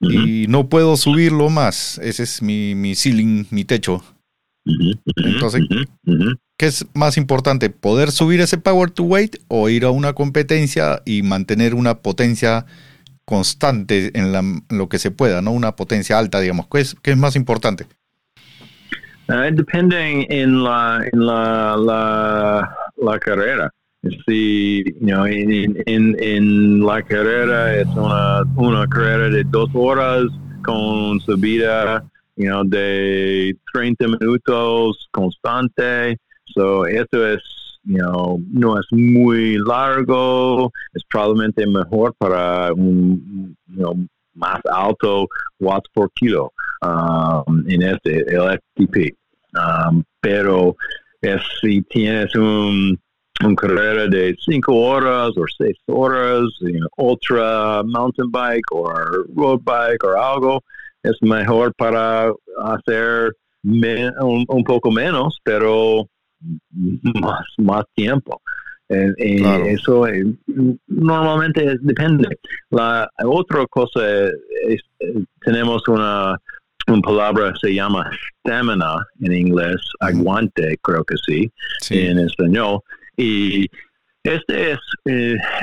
Y 0.00 0.46
no 0.48 0.68
puedo 0.68 0.96
subirlo 0.96 1.48
más. 1.50 1.98
Ese 1.98 2.22
es 2.22 2.42
mi, 2.42 2.74
mi 2.74 2.94
ceiling, 2.94 3.46
mi 3.50 3.64
techo. 3.64 4.04
Entonces, 5.16 5.62
¿qué 6.56 6.66
es 6.66 6.86
más 6.94 7.16
importante? 7.16 7.70
¿Poder 7.70 8.10
subir 8.10 8.40
ese 8.40 8.58
power 8.58 8.90
to 8.90 9.04
weight 9.04 9.36
o 9.48 9.68
ir 9.68 9.84
a 9.84 9.90
una 9.90 10.12
competencia 10.12 11.02
y 11.04 11.22
mantener 11.22 11.74
una 11.74 11.98
potencia 11.98 12.66
constante 13.24 14.10
en, 14.18 14.32
lo 14.70 14.88
que 14.88 14.98
se 14.98 15.10
pueda, 15.10 15.42
no 15.42 15.52
una 15.52 15.76
potencia 15.76 16.18
alta, 16.18 16.40
digamos? 16.40 16.66
¿Qué 16.70 16.80
es, 16.80 16.96
qué 17.02 17.12
es 17.12 17.16
más 17.16 17.36
importante? 17.36 17.86
Uh, 19.28 19.52
depende 19.52 20.26
en 20.28 20.62
la, 20.62 21.04
en 21.12 21.26
la, 21.26 21.76
la, 21.76 22.76
la 22.96 23.18
carrera 23.18 23.72
si 24.26 24.84
you 25.00 25.06
know, 25.06 25.26
en, 25.26 25.76
en, 25.86 26.16
en, 26.20 26.80
la 26.84 27.02
carrera 27.02 27.74
es 27.76 27.86
una, 27.88 28.42
una 28.56 28.86
carrera 28.86 29.28
de 29.30 29.44
dos 29.44 29.68
horas 29.74 30.26
con 30.62 31.20
subida 31.20 32.04
you 32.36 32.48
know, 32.48 32.64
de 32.64 33.56
30 33.72 34.08
minutos 34.08 35.08
constante. 35.10 36.18
So, 36.54 36.86
esto 36.86 37.26
es, 37.26 37.42
you 37.84 37.98
know, 37.98 38.38
no 38.52 38.78
es 38.78 38.86
muy 38.92 39.58
largo, 39.58 40.70
es 40.94 41.02
probablemente 41.08 41.66
mejor 41.66 42.14
para 42.18 42.72
un, 42.72 43.56
you 43.68 43.82
know, 43.82 43.94
más 44.34 44.60
alto 44.70 45.28
watts 45.58 45.88
por 45.94 46.10
kilo 46.12 46.52
um, 46.82 47.64
en 47.68 47.82
este, 47.82 48.20
el 48.32 48.58
FTP. 48.58 49.16
Um, 49.54 50.04
pero 50.20 50.76
es 51.22 51.40
si 51.60 51.80
tienes 51.82 52.34
un 52.34 52.98
una 53.44 53.54
carrera 53.54 54.06
de 54.06 54.34
cinco 54.38 54.74
horas 54.74 55.30
o 55.36 55.44
seis 55.58 55.76
horas, 55.86 56.48
ultra 56.96 57.82
mountain 57.84 58.30
bike 58.30 58.72
o 58.72 58.88
road 59.34 59.60
bike 59.62 60.04
o 60.04 60.16
algo, 60.16 60.62
es 61.06 61.16
mejor 61.22 61.72
para 61.74 62.32
hacer 62.64 63.32
un, 63.62 64.64
poco 64.64 64.90
menos, 64.90 65.38
pero 65.44 66.08
más, 66.70 67.44
más 67.58 67.84
tiempo. 67.94 68.40
Eh, 68.88 69.12
eh, 69.18 69.72
eso 69.72 70.06
eh, 70.06 70.24
normalmente 70.86 71.76
depende. 71.80 72.28
La 72.70 73.10
otra 73.24 73.66
cosa 73.66 74.00
es, 74.68 74.80
tenemos 75.40 75.86
una, 75.88 76.36
una 76.86 77.00
palabra 77.00 77.52
se 77.60 77.74
llama 77.74 78.08
stamina 78.40 79.04
en 79.20 79.32
inglés, 79.32 79.80
aguante, 80.00 80.78
creo 80.82 81.04
que 81.04 81.16
sí. 81.26 81.50
en 81.90 82.20
español. 82.20 82.80
Y 83.16 83.66
esta 84.22 84.54
es 84.54 84.78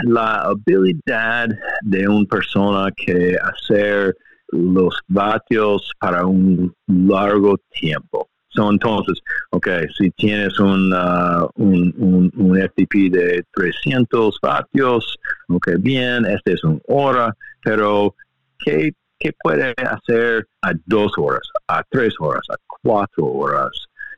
la 0.03 0.41
habilidad 0.41 1.47
de 1.81 2.07
una 2.07 2.25
persona 2.25 2.89
que 2.95 3.37
hacer 3.37 4.15
los 4.53 4.99
vatios 5.07 5.91
para 5.99 6.25
un 6.25 6.73
largo 6.87 7.57
tiempo. 7.71 8.29
So, 8.49 8.69
entonces, 8.69 9.19
ok, 9.49 9.67
si 9.97 10.11
tienes 10.11 10.59
un, 10.59 10.93
uh, 10.93 11.49
un, 11.55 12.31
un, 12.37 12.55
FTP 12.55 13.11
de 13.11 13.43
300 13.51 14.37
vatios, 14.41 15.17
ok, 15.49 15.69
bien, 15.79 16.25
este 16.25 16.53
es 16.53 16.63
una 16.63 16.79
hora, 16.87 17.33
pero 17.63 18.13
¿qué, 18.59 18.93
¿qué 19.17 19.31
puede 19.41 19.73
hacer 19.77 20.47
a 20.61 20.71
dos 20.85 21.13
horas, 21.17 21.41
a 21.67 21.81
tres 21.89 22.13
horas, 22.19 22.43
a 22.51 22.55
cuatro 22.83 23.25
horas? 23.25 23.71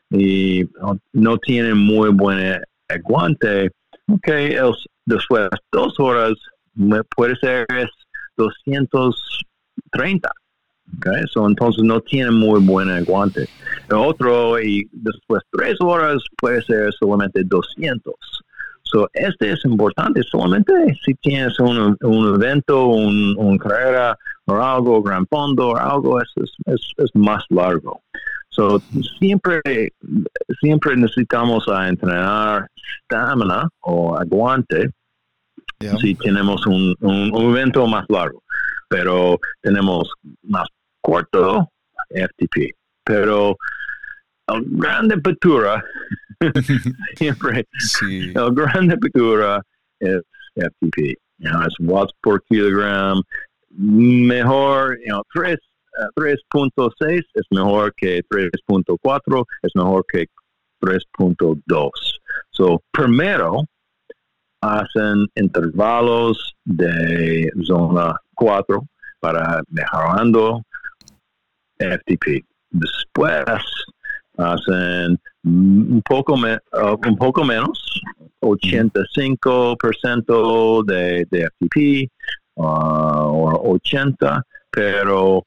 Y 0.09 0.65
no, 1.13 1.37
tiene 1.37 1.73
muy 1.73 2.09
buen 2.09 2.61
aguante, 2.89 3.71
ok, 4.07 4.27
después 5.05 5.43
de 5.43 5.57
dos 5.71 5.97
horas 5.97 6.33
puede 7.15 7.35
ser 7.37 7.65
200 8.37 9.45
30. 9.95 10.29
Okay, 10.97 11.23
so 11.31 11.47
entonces 11.47 11.83
no 11.83 11.99
tiene 12.01 12.31
muy 12.31 12.59
buen 12.61 12.89
aguante. 12.89 13.47
El 13.89 13.95
otro, 13.95 14.61
y 14.61 14.87
después 14.91 15.41
tres 15.51 15.75
horas, 15.79 16.23
puede 16.37 16.61
ser 16.61 16.93
solamente 16.93 17.41
200. 17.43 18.13
So, 18.83 19.09
este 19.13 19.51
es 19.51 19.65
importante 19.65 20.21
solamente 20.23 20.71
si 21.03 21.15
tienes 21.15 21.59
un, 21.59 21.97
evento, 22.35 22.87
un, 22.87 23.57
carrera 23.57 24.17
o 24.45 24.53
algo, 24.53 25.01
gran 25.01 25.25
fondo 25.25 25.69
o 25.69 25.75
algo, 25.75 26.21
es, 26.21 26.29
más 27.15 27.43
largo. 27.49 28.01
So, 28.49 28.79
siempre, 29.19 29.61
siempre 30.61 30.95
necesitamos 30.95 31.65
entrenar 31.67 32.67
stamina 33.03 33.67
o 33.81 34.15
aguante 34.15 34.91
si 35.99 36.15
tenemos 36.15 36.65
un, 36.65 36.95
un, 37.01 37.33
un 37.33 37.51
evento 37.51 37.85
más 37.87 38.05
largo 38.09 38.41
pero 38.89 39.39
tenemos 39.61 40.09
más 40.43 40.67
corto 41.01 41.69
FTP. 42.09 42.73
Pero 43.03 43.57
el 44.47 44.63
grande 44.67 45.15
apertura, 45.15 45.83
siempre, 47.15 47.65
el 48.09 48.53
grande 48.53 48.95
apertura 48.95 49.61
es 49.99 50.21
FTP. 50.55 51.17
You 51.37 51.49
know, 51.49 51.61
es 51.63 51.75
watts 51.79 52.13
por 52.21 52.41
kilogram. 52.45 53.21
Mejor, 53.69 54.97
you 54.99 55.11
know, 55.11 55.23
3, 55.33 55.57
3.6 56.17 57.23
es 57.33 57.45
mejor 57.51 57.93
que 57.95 58.23
3.4, 58.29 59.45
es 59.63 59.71
mejor 59.75 60.05
que 60.07 60.27
3.2. 60.81 61.89
So, 62.51 62.81
primero, 62.91 63.65
hacen 64.65 65.27
intervalos 65.35 66.55
de 66.63 67.51
zona 67.63 68.15
4 68.35 68.81
para 69.19 69.61
mejorando 69.69 70.61
FTP. 71.77 72.45
Después 72.71 73.43
hacen 74.37 75.19
un 75.43 76.01
poco, 76.03 76.33
uh, 76.33 76.97
un 77.07 77.17
poco 77.17 77.43
menos, 77.43 78.01
85% 78.41 80.85
de, 80.85 81.27
de 81.29 81.49
FTP 81.49 82.09
uh, 82.55 82.63
o 82.63 83.73
80, 83.73 84.41
pero 84.69 85.45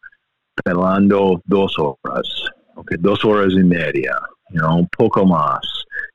pelando 0.65 1.41
dos 1.45 1.79
horas, 1.79 2.51
okay, 2.75 2.97
dos 2.99 3.25
horas 3.25 3.53
y 3.53 3.63
media, 3.63 4.19
un 4.51 4.89
poco 4.97 5.25
más. 5.27 5.61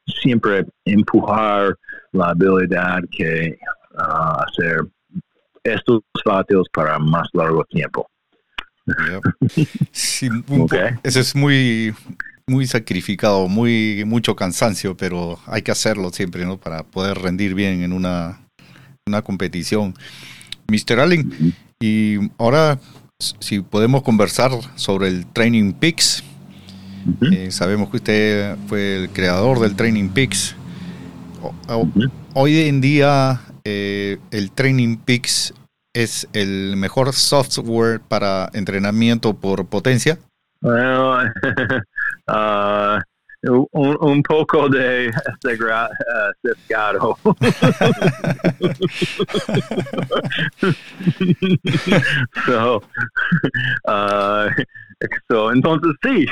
Siempre 0.05 0.65
empujar 0.85 1.77
la 2.13 2.29
habilidad 2.29 2.99
que 3.11 3.57
uh, 3.95 4.43
hacer 4.47 4.81
estos 5.63 6.01
patios 6.23 6.67
para 6.73 6.97
más 6.99 7.27
largo 7.33 7.63
tiempo. 7.65 8.07
Eso 11.03 11.19
es 11.19 11.35
muy, 11.35 11.93
muy 12.47 12.67
sacrificado, 12.67 13.47
muy 13.47 14.03
mucho 14.05 14.35
cansancio, 14.35 14.95
pero 14.95 15.39
hay 15.47 15.61
que 15.61 15.71
hacerlo 15.71 16.09
siempre, 16.09 16.45
¿no? 16.45 16.57
Para 16.57 16.83
poder 16.83 17.17
rendir 17.17 17.53
bien 17.53 17.83
en 17.83 17.93
una, 17.93 18.41
una 19.05 19.21
competición. 19.21 19.93
Mr. 20.67 20.99
Allen, 20.99 21.53
y 21.79 22.17
ahora 22.37 22.79
si 23.39 23.61
podemos 23.61 24.03
conversar 24.03 24.51
sobre 24.75 25.07
el 25.07 25.25
Training 25.27 25.73
Peaks. 25.73 26.23
Eh, 27.31 27.51
sabemos 27.51 27.89
que 27.89 27.97
usted 27.97 28.55
fue 28.67 29.03
el 29.03 29.09
creador 29.09 29.59
del 29.59 29.75
Training 29.75 30.09
Peaks. 30.09 30.55
Hoy 32.33 32.61
en 32.61 32.81
día 32.81 33.41
eh, 33.63 34.17
el 34.31 34.51
Training 34.51 34.97
Peaks 34.97 35.53
es 35.93 36.27
el 36.33 36.75
mejor 36.75 37.13
software 37.13 37.99
para 38.01 38.49
entrenamiento 38.53 39.33
por 39.35 39.67
potencia? 39.67 40.17
Bueno, 40.61 41.17
uh, 42.27 42.99
un, 43.43 43.97
un, 43.99 44.23
poco 44.23 44.69
de, 44.69 45.11
de 45.43 45.57
gra, 45.57 45.89
uh, 45.89 46.31
sesgado. 46.41 47.17
so, 52.45 52.81
uh, 53.85 54.47
so, 55.27 55.51
entonces 55.51 55.91
sí. 56.01 56.25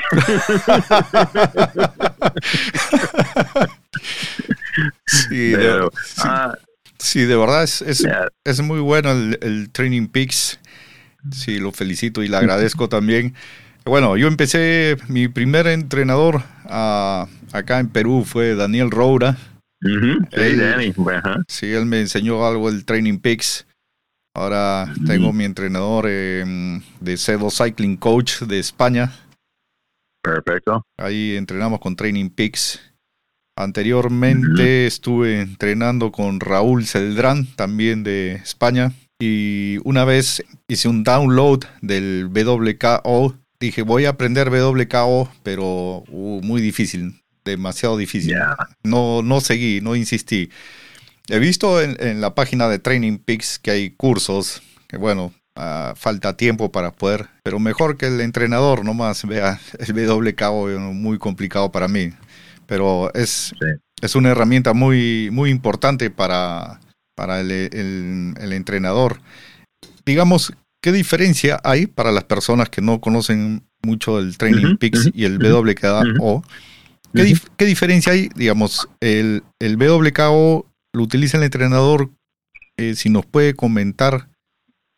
sí, 5.06 5.52
Pero, 5.54 5.84
de, 5.84 5.90
sí, 6.02 6.28
uh, 6.28 6.54
sí, 6.98 7.20
de 7.24 7.36
verdad 7.36 7.64
es, 7.64 7.82
es, 7.82 7.98
yeah. 7.98 8.28
es 8.44 8.62
muy 8.62 8.80
bueno 8.80 9.10
el, 9.10 9.38
el, 9.42 9.68
Training 9.70 10.08
Peaks. 10.08 10.58
Sí, 11.30 11.58
lo 11.58 11.72
felicito 11.72 12.22
y 12.22 12.28
le 12.28 12.38
agradezco 12.38 12.88
también. 12.88 13.34
Bueno, 13.84 14.16
yo 14.16 14.28
empecé, 14.28 14.96
mi 15.08 15.28
primer 15.28 15.66
entrenador 15.66 16.36
uh, 16.66 17.26
acá 17.52 17.80
en 17.80 17.88
Perú 17.88 18.24
fue 18.24 18.54
Daniel 18.54 18.90
Roura. 18.90 19.36
Uh 19.82 19.88
-huh. 19.88 20.28
Sí, 20.30 20.40
él, 20.40 20.58
Danny. 20.58 20.88
Uh 20.96 21.04
-huh. 21.04 21.44
Sí, 21.48 21.66
él 21.72 21.86
me 21.86 22.00
enseñó 22.00 22.46
algo 22.46 22.70
del 22.70 22.84
Training 22.84 23.18
Peaks. 23.18 23.66
Ahora 24.34 24.86
-huh. 24.86 25.06
tengo 25.06 25.32
mi 25.32 25.44
entrenador 25.44 26.06
eh, 26.08 26.44
de 27.00 27.16
Cedo 27.16 27.50
Cycling 27.50 27.96
Coach 27.96 28.42
de 28.42 28.60
España. 28.60 29.12
Perfecto. 30.22 30.86
Ahí 30.96 31.36
entrenamos 31.36 31.80
con 31.80 31.96
Training 31.96 32.30
Peaks. 32.30 32.80
Anteriormente 33.58 34.86
estuve 34.86 35.42
entrenando 35.42 36.10
con 36.12 36.40
Raúl 36.40 36.86
Celdrán, 36.86 37.46
también 37.56 38.04
de 38.04 38.34
España. 38.34 38.92
Y 39.20 39.78
una 39.84 40.04
vez 40.04 40.42
hice 40.68 40.88
un 40.88 41.02
download 41.02 41.64
del 41.80 42.30
WKO 42.32 43.41
dije, 43.66 43.82
voy 43.82 44.04
a 44.04 44.10
aprender 44.10 44.50
WKO, 44.50 45.30
pero 45.42 46.04
uh, 46.08 46.40
muy 46.42 46.60
difícil, 46.60 47.22
demasiado 47.44 47.96
difícil. 47.96 48.30
Yeah. 48.30 48.56
No, 48.82 49.22
no 49.22 49.40
seguí, 49.40 49.80
no 49.80 49.96
insistí. 49.96 50.50
He 51.28 51.38
visto 51.38 51.80
en, 51.80 51.96
en, 52.00 52.20
la 52.20 52.34
página 52.34 52.68
de 52.68 52.78
Training 52.78 53.18
Peaks 53.18 53.58
que 53.58 53.70
hay 53.70 53.90
cursos, 53.90 54.62
que 54.88 54.96
bueno, 54.96 55.32
uh, 55.56 55.94
falta 55.94 56.36
tiempo 56.36 56.72
para 56.72 56.90
poder, 56.90 57.28
pero 57.44 57.60
mejor 57.60 57.96
que 57.96 58.06
el 58.06 58.20
entrenador 58.20 58.84
nomás 58.84 59.24
vea 59.24 59.60
el 59.78 60.10
WKO, 60.10 60.68
muy 60.92 61.18
complicado 61.18 61.70
para 61.70 61.88
mí. 61.88 62.10
Pero 62.66 63.12
es, 63.14 63.52
sí. 63.58 63.66
es 64.00 64.14
una 64.14 64.30
herramienta 64.30 64.72
muy, 64.72 65.30
muy 65.30 65.50
importante 65.50 66.10
para, 66.10 66.80
para 67.14 67.40
el, 67.40 67.50
el, 67.50 68.34
el 68.38 68.52
entrenador. 68.52 69.20
Digamos, 70.04 70.52
¿Qué 70.82 70.90
diferencia 70.90 71.60
hay 71.62 71.86
para 71.86 72.10
las 72.10 72.24
personas 72.24 72.68
que 72.68 72.82
no 72.82 73.00
conocen 73.00 73.62
mucho 73.84 74.18
el 74.18 74.36
Training 74.36 74.64
uh 74.64 74.68
-huh, 74.70 74.78
Peaks 74.78 75.06
uh 75.06 75.10
-huh, 75.10 75.12
y 75.14 75.24
el 75.24 75.38
WKO? 75.38 76.42
¿Qué, 77.14 77.22
dif 77.22 77.46
¿Qué, 77.56 77.66
diferencia 77.66 78.12
hay? 78.12 78.30
Digamos, 78.34 78.88
el, 79.00 79.44
el, 79.60 79.76
WKO 79.76 80.66
lo 80.92 81.02
utiliza 81.02 81.38
el 81.38 81.44
entrenador. 81.44 82.10
Eh, 82.76 82.96
si 82.96 83.10
nos 83.10 83.24
puede 83.24 83.54
comentar 83.54 84.28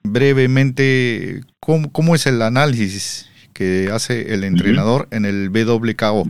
brevemente 0.03 1.43
cómo, 1.61 1.93
cómo, 1.93 2.15
es 2.15 2.27
el 2.27 2.41
análisis 2.41 3.29
que 3.53 3.91
hace 3.93 4.33
el 4.33 4.45
entrenador 4.45 5.07
en 5.11 5.27
el 5.27 5.51
WKO. 5.51 6.25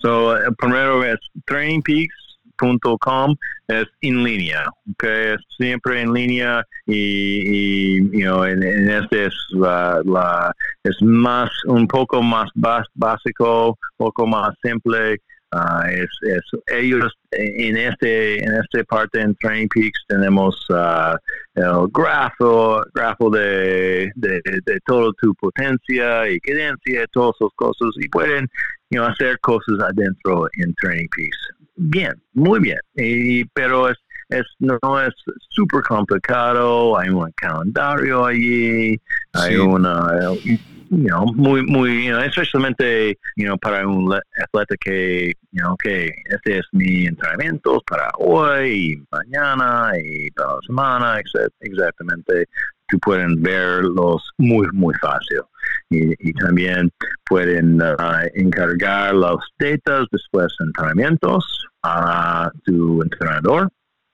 So, 0.00 0.34
primero 0.58 1.04
es 1.04 1.18
Training 1.44 1.82
Peaks 1.82 2.27
com 2.58 3.34
es 3.68 3.86
en 4.00 4.24
línea, 4.24 4.64
okay? 4.92 5.34
es 5.34 5.40
siempre 5.56 6.00
en 6.00 6.12
línea 6.12 6.64
y, 6.86 7.42
y 7.46 8.18
you 8.18 8.24
know, 8.24 8.44
en, 8.44 8.62
este 8.62 9.26
es 9.26 9.34
la, 9.50 10.00
la, 10.04 10.52
es 10.84 10.96
más 11.02 11.50
un 11.66 11.86
poco 11.86 12.22
más 12.22 12.50
básico, 12.54 13.68
un 13.68 13.76
poco 13.96 14.26
más 14.26 14.54
simple. 14.62 15.18
Uh, 15.50 15.86
es, 15.88 16.10
es, 16.28 16.42
ellos 16.66 17.10
en 17.30 17.74
este 17.78 18.38
en 18.44 18.52
esta 18.52 18.84
parte 18.84 19.18
en 19.18 19.34
Training 19.36 19.68
Peaks 19.68 20.04
tenemos 20.06 20.54
uh, 20.68 21.16
el 21.54 21.88
grafo 21.90 22.82
grafo 22.92 23.30
de, 23.30 24.12
de, 24.14 24.80
toda 24.84 25.10
tu 25.22 25.34
potencia 25.36 26.28
y 26.28 26.38
cadencia 26.40 27.06
todas 27.12 27.34
esas 27.40 27.54
cosas 27.56 27.88
y 27.96 28.10
pueden 28.10 28.46
you 28.90 28.98
know, 28.98 29.06
hacer 29.06 29.40
cosas 29.40 29.80
adentro 29.80 30.48
en 30.58 30.74
Training 30.74 31.08
Peaks 31.16 31.57
bien, 31.78 32.20
muy 32.34 32.60
bien, 32.60 32.78
y, 32.94 33.44
pero 33.46 33.88
es, 33.88 33.96
es 34.28 34.44
no 34.58 34.78
es 35.00 35.14
súper 35.48 35.82
complicado, 35.82 36.98
hay 36.98 37.08
un 37.08 37.30
calendario 37.32 38.26
allí, 38.26 38.92
sí. 38.92 39.00
hay 39.32 39.56
una, 39.56 40.34
you 40.90 41.08
know, 41.08 41.32
muy, 41.34 41.62
muy, 41.62 42.06
you 42.06 42.12
know, 42.12 42.20
especialmente, 42.20 43.18
you 43.36 43.46
know, 43.46 43.56
para 43.58 43.86
un 43.86 44.12
atleta 44.42 44.74
que, 44.80 45.32
you 45.52 45.62
know, 45.62 45.76
que 45.76 46.10
este 46.30 46.58
es 46.58 46.66
mi 46.72 47.06
entrenamiento 47.06 47.80
para 47.86 48.10
hoy, 48.18 48.92
y 48.92 49.04
mañana 49.10 49.92
y 50.02 50.30
para 50.32 50.54
la 50.54 50.60
semana, 50.66 51.20
exactamente, 51.60 52.46
tú 52.88 52.98
pueden 52.98 53.42
verlos 53.42 54.22
muy, 54.38 54.66
muy 54.72 54.94
fácil. 54.96 55.40
Y, 55.90 56.12
y 56.28 56.32
también 56.34 56.90
pueden 57.28 57.80
uh, 57.80 57.94
encargar 58.34 59.14
los 59.14 59.36
datos 59.58 60.08
después 60.10 60.54
de 60.58 60.66
entrenamientos 60.66 61.66
a 61.82 62.50
tu 62.64 63.02
entrenador. 63.02 63.68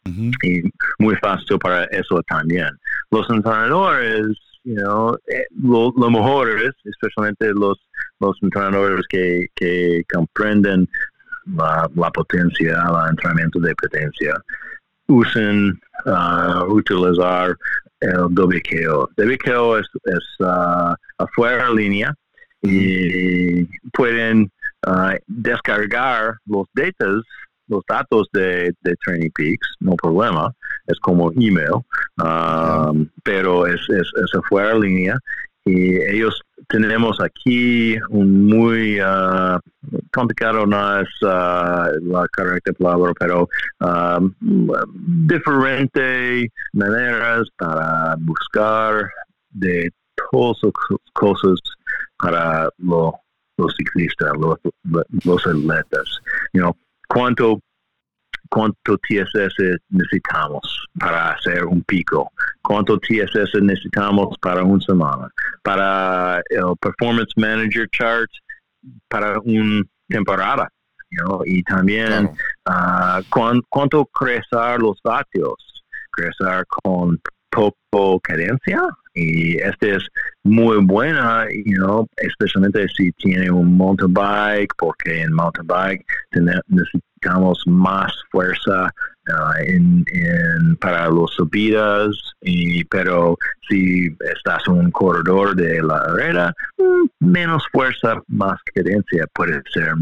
Uh 0.06 0.10
-huh. 0.10 0.32
Y 0.42 0.62
muy 0.98 1.16
fácil 1.16 1.58
para 1.58 1.84
eso 1.84 2.20
también. 2.28 2.68
Los 3.10 3.28
entrenadores, 3.30 4.37
you 4.64 4.74
know, 4.76 5.16
eh, 5.28 5.46
lo, 5.62 5.92
lo 5.96 6.10
mejor 6.10 6.48
es, 6.50 6.72
especialmente 6.84 7.52
los, 7.54 7.78
los 8.20 8.37
entrenadores 8.42 9.06
que, 9.08 9.46
que 9.54 10.04
comprenden 10.12 10.88
la, 11.46 11.88
la 11.94 12.10
potencia, 12.10 12.72
el 12.72 13.10
entrenamiento 13.10 13.60
de 13.60 13.74
potencia, 13.74 14.34
usen 15.06 15.80
uh, 16.06 16.64
utilizar 16.68 17.56
el 18.00 18.26
WKO. 18.35 19.09
WKO 19.16 19.78
es, 19.78 19.87
es 20.04 20.24
uh, 20.40 20.94
afuera 21.18 21.70
línea 21.70 22.14
y 22.62 23.64
pueden 23.92 24.50
uh, 24.87 25.16
descargar 25.26 26.35
los 26.46 26.66
datos 26.74 27.24
los 27.68 27.83
datos 27.88 28.28
de, 28.33 28.74
de, 28.83 28.94
Training 29.02 29.30
Peaks, 29.35 29.76
no 29.80 29.96
problema, 29.96 30.52
es 30.87 30.98
como 31.00 31.33
email, 31.33 31.83
um, 32.22 33.09
pero 33.22 33.66
es, 33.66 33.80
es, 33.88 34.07
es, 34.22 34.35
afuera 34.35 34.74
línea 34.74 35.16
y 35.64 35.96
ellos 35.96 36.42
tenemos 36.68 37.20
aquí 37.20 37.96
un 38.10 38.46
muy 38.46 39.00
uh, 39.00 39.58
complicado, 40.12 40.66
no 40.66 41.00
es 41.00 41.08
uh, 41.22 41.90
la 42.02 42.26
correcta 42.36 42.72
palabra, 42.72 43.12
pero 43.18 43.48
um, 43.80 44.32
diferentes 45.26 46.48
maneras 46.72 47.48
para 47.56 48.16
buscar 48.18 49.10
de 49.50 49.90
todas 50.30 50.58
las 50.62 50.72
cosas 51.12 51.60
para 52.18 52.68
lo, 52.78 53.14
los 53.58 53.74
ciclistas, 53.76 54.32
los, 54.38 54.58
los 55.24 55.46
atletas. 55.46 56.20
You 56.52 56.60
know, 56.60 56.76
cuánto 57.08 57.60
cuánto 58.54 58.96
TSS 58.98 59.80
necesitamos 59.90 60.86
para 61.00 61.32
hacer 61.32 61.64
un 61.64 61.82
pico, 61.82 62.30
cuánto 62.62 63.00
TSS 63.00 63.60
necesitamos 63.60 64.38
para 64.40 64.62
una 64.62 64.80
semana, 64.80 65.28
para 65.64 66.40
el 66.50 66.76
Performance 66.80 67.32
Manager 67.36 67.88
Chart 67.90 68.30
para 69.08 69.40
una 69.40 69.82
temporada, 70.08 70.68
you 71.10 71.24
know? 71.24 71.42
y 71.44 71.64
también 71.64 72.30
claro. 72.64 73.18
uh, 73.18 73.24
cuán, 73.28 73.60
cuánto 73.70 74.06
crecer 74.06 74.78
los 74.78 75.00
vatios, 75.02 75.56
crecer 76.12 76.64
con 76.84 77.20
poco 77.50 78.20
cadencia 78.20 78.82
y 79.14 79.56
este 79.56 79.96
es 79.96 80.06
muy 80.44 80.76
buena, 80.84 81.46
you 81.64 81.76
know, 81.76 82.06
especialmente 82.18 82.86
si 82.96 83.10
tiene 83.12 83.50
un 83.50 83.76
mountain 83.76 84.12
bike, 84.12 84.72
porque 84.78 85.22
en 85.22 85.32
mountain 85.32 85.66
bike 85.66 86.04
necesitamos 87.24 87.62
más 87.66 88.12
fuerza 88.30 88.92
uh, 89.28 89.62
en, 89.66 90.04
para 90.80 91.08
las 91.08 91.30
subidas, 91.30 92.10
y, 92.40 92.84
pero 92.84 93.37
si 93.68 94.14
estás 94.34 94.62
en 94.66 94.74
un 94.74 94.90
corredor 94.90 95.54
de 95.54 95.82
la 95.82 95.96
arena, 95.96 96.55
mm, 96.78 97.26
menos 97.26 97.64
fuerza, 97.72 98.22
más 98.28 98.61
cadencia 98.74 99.26
puede 99.34 99.62
ser 99.72 99.92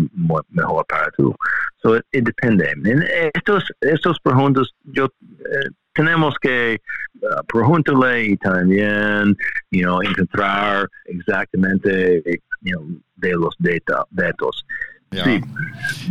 mejor 0.51 0.84
para 0.86 1.11
tú. 1.16 1.34
So 1.82 1.97
it, 1.97 2.05
depende. 2.12 2.70
En 2.84 3.05
estos, 3.34 3.64
estos 3.80 4.18
preguntas 4.20 4.68
yo 4.84 5.07
eh, 5.07 5.68
tenemos 5.94 6.34
que 6.40 6.80
uh, 7.16 7.44
preguntarle 7.47 8.24
y 8.24 8.36
también, 8.38 9.36
you 9.70 9.82
know, 9.82 10.01
encontrar 10.03 10.88
exactamente, 11.07 12.22
you 12.62 12.76
know, 12.76 13.01
de 13.16 13.32
los 13.32 13.55
datos. 14.11 14.64
Sí, 15.12 15.40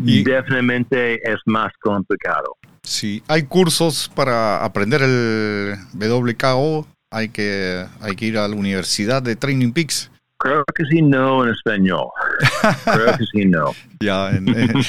y, 0.03 0.23
definitivamente 0.23 1.15
es 1.15 1.39
más 1.45 1.71
complicado. 1.81 2.55
Sí, 2.83 3.23
hay 3.27 3.43
cursos 3.43 4.11
para 4.13 4.63
aprender 4.63 5.01
el 5.01 5.75
WKO, 5.93 6.87
hay 7.11 7.29
que, 7.29 7.85
hay 8.01 8.15
que 8.15 8.25
ir 8.25 8.37
a 8.37 8.47
la 8.47 8.55
Universidad 8.55 9.21
de 9.21 9.35
Training 9.35 9.71
Peaks. 9.71 10.11
Creo 10.37 10.63
que 10.75 10.85
sí, 10.85 11.03
no 11.03 11.45
en 11.45 11.51
español. 11.51 12.07
Creo 12.83 13.17
que 13.17 13.25
sí, 13.31 13.45
no. 13.45 13.73
Ya, 13.99 14.31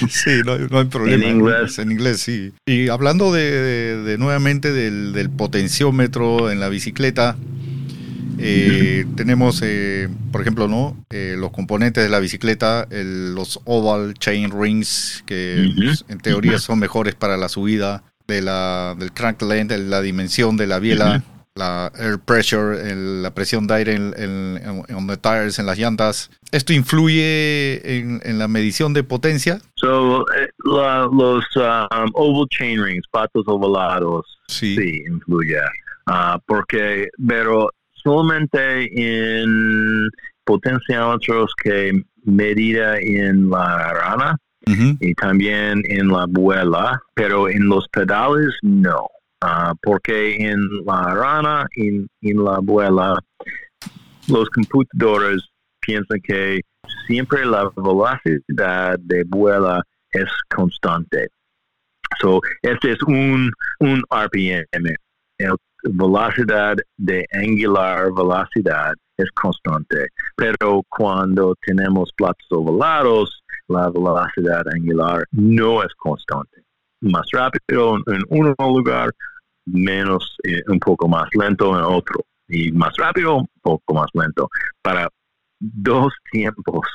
sí, 0.09 0.41
no, 0.45 0.79
hay 0.79 0.85
problema. 0.87 1.25
En 1.25 1.37
inglés. 1.37 1.79
En 1.79 1.93
inglés, 1.93 2.21
sí. 2.21 2.55
Y 2.65 2.89
hablando 2.89 3.33
de, 3.33 4.17
nuevamente 4.19 4.73
del, 4.73 5.13
del, 5.13 5.29
potenciómetro 5.29 6.51
en 6.51 6.59
la 6.59 6.71
bicicleta, 6.71 7.37
eh, 8.45 9.07
tenemos, 9.17 9.61
eh, 9.63 10.09
por 10.33 10.41
ejemplo, 10.41 10.69
¿no? 10.69 10.97
Eh, 11.11 11.37
los 11.39 11.51
componentes 11.53 12.03
de 12.03 12.11
la 12.11 12.19
bicicleta, 12.19 12.87
los 12.91 13.61
oval 13.65 14.15
chain 14.15 14.51
rings, 14.51 15.23
que 15.27 15.73
en 16.09 16.19
teoría 16.19 16.59
son 16.59 16.79
mejores 16.79 17.15
para 17.15 17.37
la 17.37 17.49
subida 17.49 18.03
de 18.27 18.43
la, 18.43 18.97
del 18.99 19.13
crank 19.13 19.43
length, 19.43 19.73
la 19.73 20.01
dimensión 20.01 20.57
de 20.57 20.67
la 20.67 20.79
biela 20.79 21.23
la 21.55 21.93
air 21.99 22.19
pressure, 22.19 22.95
la 22.95 23.35
presión 23.35 23.67
de 23.67 23.75
aire 23.75 23.95
en, 23.95 24.15
en, 24.17 25.07
los 25.07 25.21
tires, 25.21 25.59
en 25.59 25.67
las 25.67 25.79
llantas. 25.79 26.31
¿Esto 26.51 26.73
influye 26.73 27.99
en, 27.99 28.21
en 28.25 28.39
la 28.39 28.49
medición 28.49 28.93
de 28.95 29.05
potencia? 29.05 29.61
So, 29.77 30.23
eh, 30.33 30.49
los 30.65 31.45
um, 31.57 32.11
oval 32.15 32.49
chain 32.51 32.83
rings, 32.83 33.07
patos 33.11 33.45
ovalados, 33.47 34.27
sí, 34.49 34.77
sí 34.77 35.03
influye. 35.07 35.59
Uh, 36.07 36.39
porque, 36.47 37.09
pero 37.27 37.71
solamente 38.03 38.89
en 38.95 40.09
potenciómetros 40.45 41.53
que 41.63 41.93
medida 42.25 42.99
en 42.99 43.51
la 43.51 43.93
rana 43.93 44.37
y 44.65 45.15
también 45.15 45.83
en 45.87 46.09
la 46.09 46.23
abuela, 46.23 47.01
pero 47.15 47.49
en 47.49 47.69
los 47.69 47.89
pedales 47.89 48.55
no. 48.63 49.09
Ah, 49.45 49.75
porque 49.83 50.37
en 50.37 50.61
la 50.87 51.15
rana 51.15 51.67
y 51.75 52.07
en, 52.21 52.45
la 52.45 52.57
abuela 52.57 53.19
los 54.29 54.49
computadores 54.51 55.43
piensan 55.81 56.21
que 56.23 56.61
siempre 57.09 57.45
la 57.45 57.69
velocidad 57.77 58.97
de 59.01 59.25
vuela 59.27 59.83
es 60.13 60.29
constante. 60.55 61.27
So, 62.21 62.41
este 62.63 62.93
es 62.93 63.03
un, 63.03 63.51
un 63.81 64.05
RPM. 64.11 64.95
Velocidad 65.85 66.77
de 66.97 67.27
angular 67.33 68.13
velocidad 68.13 68.95
es 69.17 69.31
constante. 69.33 70.09
Pero 70.37 70.83
cuando 70.89 71.55
tenemos 71.65 72.13
platos 72.17 72.47
ovalados, 72.51 73.43
la 73.69 73.89
velocidad 73.91 74.63
angular 74.75 75.25
no 75.33 75.83
es 75.83 75.93
constante. 75.97 76.63
Más 77.01 77.27
rápido 77.33 77.97
en 78.07 78.23
un 78.29 78.55
lugar, 78.59 79.11
menos, 79.67 80.37
eh, 80.45 80.63
un 80.69 80.79
poco 80.79 81.09
más 81.09 81.29
lento 81.35 81.77
en 81.77 81.85
otro, 81.85 82.25
y 82.49 82.71
más 82.73 82.95
rápido, 82.97 83.39
un 83.39 83.49
poco 83.61 83.95
más 83.95 84.09
lento, 84.15 84.49
para 84.83 85.09
dos 85.59 86.13
tiempos 86.31 86.87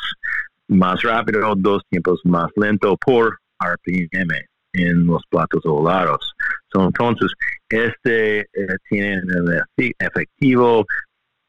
más 0.68 1.02
rápido, 1.02 1.54
dos 1.56 1.82
tiempos 1.90 2.20
más 2.26 2.50
lento 2.56 2.98
por 2.98 3.40
RPM 3.60 4.46
en 4.74 5.06
los 5.06 5.24
platos 5.30 5.66
ovalados. 5.66 6.34
Entonces, 6.74 7.32
este 7.70 8.42
eh, 8.42 8.78
tiene 8.90 9.14
el 9.16 9.64
efectivo, 10.00 10.86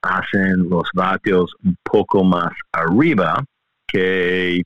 hacen 0.02 0.68
los 0.68 0.88
vatios 0.94 1.54
un 1.64 1.76
poco 1.82 2.24
más 2.24 2.52
arriba 2.72 3.44
que 3.86 4.62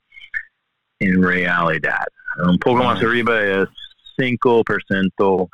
en 0.99 1.23
realidad. 1.23 2.05
Un 2.37 2.57
poco 2.57 2.83
más 2.83 3.01
arriba 3.01 3.41
es 3.41 3.69
5% 4.17 5.49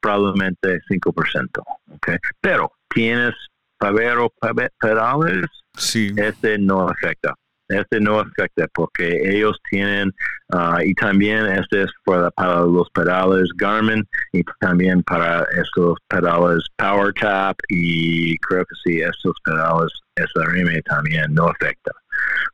probablemente 0.00 0.80
5%. 0.88 1.62
¿okay? 1.94 2.16
Pero 2.40 2.72
tienes 2.88 3.34
pavero 3.78 4.32
pedales, 4.78 5.46
sí. 5.76 6.12
este 6.16 6.58
no 6.58 6.88
afecta. 6.88 7.34
Este 7.68 8.00
no 8.00 8.20
afecta 8.20 8.68
porque 8.74 9.20
ellos 9.24 9.58
tienen, 9.70 10.12
uh, 10.52 10.80
y 10.84 10.94
también 10.94 11.46
este 11.46 11.82
es 11.82 11.90
para, 12.04 12.30
los 12.60 12.88
pedales 12.90 13.48
Garmin 13.56 14.06
y 14.32 14.42
también 14.60 15.02
para 15.02 15.44
estos 15.60 15.98
pedales 16.08 16.64
Power 16.76 17.12
Tap 17.14 17.56
y 17.68 18.38
creo 18.38 18.64
que 18.64 18.74
sí, 18.84 19.00
estos 19.00 19.36
pedales 19.44 19.92
SRM 20.16 20.80
también 20.84 21.34
no 21.34 21.48
afecta. 21.48 21.92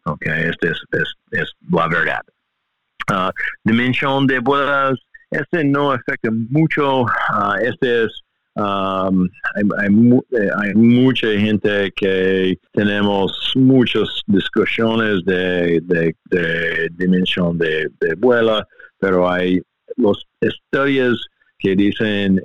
Okay, 0.05 0.49
este 0.49 0.69
es, 0.69 0.83
es, 0.93 1.15
es 1.31 1.53
la 1.71 1.89
verdad. 1.89 2.23
Uh, 3.11 3.31
dimensión 3.65 4.27
de 4.27 4.39
vuelas 4.39 4.99
este 5.33 5.65
no 5.65 5.93
afecta 5.93 6.29
mucho. 6.51 7.03
Uh, 7.03 7.55
este 7.63 8.05
es 8.05 8.23
um, 8.57 9.29
hay, 9.55 9.63
hay, 9.79 9.89
eh, 10.33 10.51
hay, 10.57 10.75
mucha 10.75 11.29
gente 11.29 11.93
que 11.97 12.59
tenemos 12.73 13.53
muchas 13.57 14.23
discusiones 14.27 15.25
de, 15.25 15.81
de, 15.83 16.15
de 16.31 16.89
dimensión 16.93 17.59
de, 17.59 17.89
de, 18.01 18.15
vuela, 18.17 18.67
pero 18.99 19.31
hay 19.31 19.61
los 19.97 20.27
estudios 20.41 21.27
que 21.59 21.77
dicen, 21.77 22.43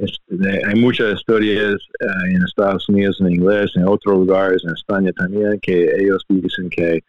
hay 0.68 0.80
muchas 0.80 1.20
historias 1.20 1.74
uh, 1.74 2.26
en 2.28 2.43
Estados 2.43 2.88
Unidos 2.88 3.18
en 3.20 3.32
inglés, 3.32 3.72
en 3.76 3.88
otros 3.88 4.16
lugares, 4.16 4.64
en 4.64 4.74
España 4.76 5.12
también, 5.14 5.60
que 5.62 5.89
ellos 5.97 6.24
dicen 6.30 6.70
que 6.70 7.01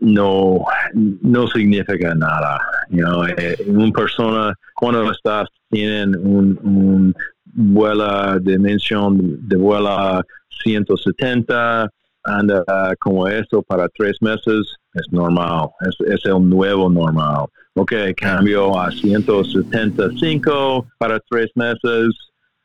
no, 0.00 0.64
no 0.94 1.46
significa 1.48 2.14
nada. 2.14 2.60
You 2.90 3.04
eh, 3.36 3.56
una 3.66 3.92
persona, 3.92 4.54
cuando 4.74 5.10
estás, 5.10 5.48
tienen 5.70 6.16
un, 6.16 6.58
un 6.62 7.14
vuela 7.54 8.38
dimensión 8.40 9.48
de 9.48 9.56
vuela 9.56 10.24
170, 10.62 11.88
anda 12.24 12.64
como 13.00 13.26
eso 13.28 13.62
para 13.62 13.88
tres 13.90 14.16
meses, 14.20 14.76
es 14.94 15.06
normal, 15.12 15.70
es, 15.80 15.96
es 16.12 16.24
el 16.24 16.48
nuevo 16.48 16.88
normal. 16.88 17.46
Ok, 17.74 17.92
cambio 18.16 18.78
a 18.78 18.90
175 18.90 20.86
para 20.98 21.20
tres 21.30 21.50
meses, 21.54 22.08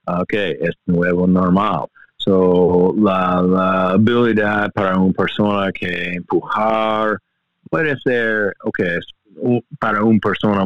ok, 0.08 0.34
es 0.34 0.76
nuevo 0.86 1.28
normal. 1.28 1.86
So, 2.18 2.96
la, 2.98 3.92
habilidad 3.92 4.72
para 4.72 4.98
una 4.98 5.14
persona 5.14 5.72
que 5.74 6.14
empujar 6.14 7.18
puede 7.70 7.98
ser, 7.98 8.54
ok, 8.64 8.80
para 9.80 10.04
una 10.04 10.20
persona 10.20 10.64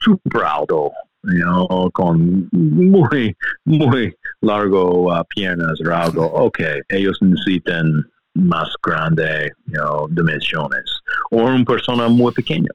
super 0.00 0.42
alto, 0.44 0.92
you 1.24 1.90
con 1.92 2.48
muy, 2.52 3.36
muy 3.64 4.14
largo 4.40 5.12
uh, 5.12 5.24
piernas 5.28 5.80
o 5.84 5.94
algo, 5.94 6.26
ok, 6.26 6.58
ellos 6.88 7.18
necesitan 7.20 8.08
más 8.34 8.68
grande 8.82 9.52
you 9.66 10.08
dimensiones. 10.10 11.00
O 11.30 11.42
una 11.42 11.64
persona 11.64 12.08
muy 12.08 12.32
pequeña, 12.32 12.70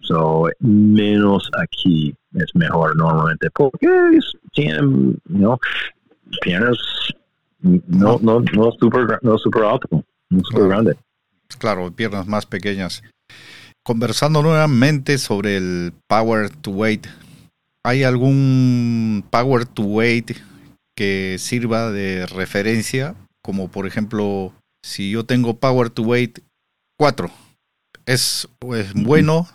So, 0.00 0.48
menos 0.60 1.50
aquí 1.60 2.14
es 2.34 2.54
mejor 2.54 2.96
normalmente 2.96 3.50
porque 3.50 3.88
tienen, 4.54 5.20
you 5.28 5.58
piernas 6.42 6.78
no, 7.60 8.18
no, 8.20 8.40
no 8.40 8.72
super, 8.72 9.18
no 9.22 9.38
super 9.38 9.64
alto, 9.64 10.04
no 10.30 10.40
super 10.44 10.68
grande. 10.68 10.96
Claro, 11.58 11.90
piernas 11.90 12.26
más 12.26 12.46
pequeñas. 12.46 13.02
Conversando 13.82 14.42
nuevamente 14.42 15.18
sobre 15.18 15.56
el 15.56 15.92
power 16.06 16.50
to 16.50 16.70
weight, 16.70 17.06
¿hay 17.84 18.04
algún 18.04 19.24
power 19.30 19.64
to 19.64 19.82
weight 19.82 20.32
que 20.94 21.36
sirva 21.38 21.90
de 21.90 22.26
referencia? 22.26 23.14
Como 23.42 23.70
por 23.70 23.86
ejemplo, 23.86 24.52
si 24.82 25.10
yo 25.10 25.24
tengo 25.24 25.58
power 25.58 25.90
to 25.90 26.02
weight 26.02 26.40
4, 26.98 27.30
¿es, 28.06 28.48
es 28.74 28.92
bueno? 28.94 29.48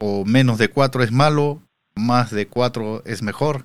¿O 0.00 0.24
menos 0.24 0.58
de 0.58 0.68
4 0.68 1.02
es 1.02 1.12
malo? 1.12 1.62
¿Más 1.94 2.30
de 2.30 2.46
4 2.46 3.02
es 3.04 3.22
mejor? 3.22 3.64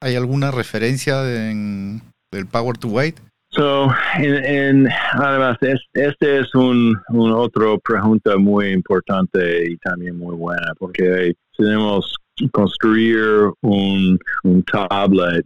¿Hay 0.00 0.16
alguna 0.16 0.50
referencia 0.50 1.22
en, 1.50 2.02
del 2.32 2.46
power 2.46 2.76
to 2.76 2.88
weight? 2.88 3.20
So, 3.50 3.92
en, 4.18 4.88
además, 5.12 5.58
este 5.92 6.38
es 6.40 6.54
un, 6.54 6.96
un 7.10 7.32
otro 7.32 7.78
pregunta 7.80 8.36
muy 8.38 8.70
importante 8.72 9.70
y 9.70 9.76
también 9.76 10.18
muy 10.18 10.34
buena, 10.34 10.72
porque 10.78 11.34
tenemos 11.56 12.16
construir 12.50 13.50
un, 13.60 14.18
un 14.42 14.64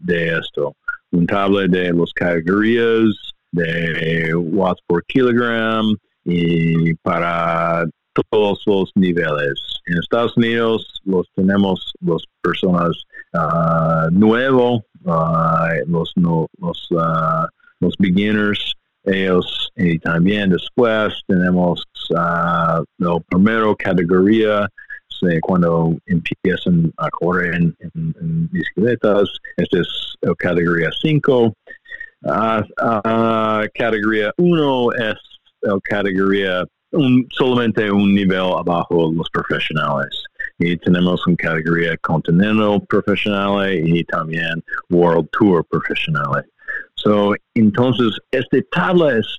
de 0.01 0.39
esto, 0.39 0.75
un 1.11 1.27
tablet 1.27 1.71
de 1.71 1.93
las 1.93 2.13
categorías 2.15 3.09
de 3.53 4.35
watts 4.35 4.81
por 4.87 5.05
kilogram 5.07 5.97
y 6.25 6.95
para 6.95 7.87
todos 8.31 8.63
los 8.67 8.91
niveles. 8.95 9.55
En 9.87 9.99
Estados 9.99 10.37
Unidos 10.37 11.01
los 11.05 11.27
tenemos 11.35 11.93
las 12.01 12.25
personas 12.43 12.91
uh, 13.35 14.11
nuevos, 14.11 14.81
uh, 15.05 15.87
los, 15.87 16.13
los 16.17 16.91
uh, 16.91 17.47
los 17.81 17.95
beginners, 17.99 18.75
ellos, 19.05 19.71
y 19.77 19.99
también 19.99 20.51
después 20.51 21.15
tenemos 21.27 21.85
la 22.11 22.83
primera 23.29 23.75
categoría, 23.79 24.69
cuando 25.43 25.97
empiezan 26.07 26.93
a 26.99 27.09
correr 27.11 27.55
en, 27.55 28.49
bicicletas, 28.51 29.29
esta 29.57 29.81
es 29.81 30.15
la 30.21 30.35
categoría 30.35 30.91
5. 31.01 31.55
Uh, 32.23 32.31
uh, 32.31 33.67
categoría 33.75 34.33
1 34.37 34.93
es 34.93 35.15
la 35.63 35.79
categoría 35.83 36.65
un, 36.93 37.27
solamente 37.31 37.91
un 37.91 38.15
nivel 38.15 38.53
abajo 38.59 39.13
los 39.15 39.29
profesionales. 39.31 40.23
Y 40.59 40.77
tenemos 40.79 41.27
una 41.27 41.37
categoría 41.37 41.97
Continental 41.99 42.81
Profesional 42.89 43.75
y 43.75 44.05
también 44.05 44.63
World 44.91 45.29
Tour 45.33 45.65
Profesional. 45.67 46.45
So, 46.95 47.35
entonces, 47.55 48.19
esta 48.31 48.59
tabla 48.73 49.19
es, 49.19 49.39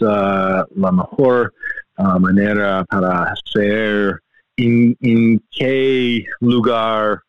uh, 0.00 0.64
la 0.76 0.92
mejor 0.92 1.52
uh, 1.98 2.18
manera 2.18 2.84
para 2.84 3.34
saber 3.52 4.20
en, 4.56 5.42
qué 5.50 6.24
lugar 6.40 7.20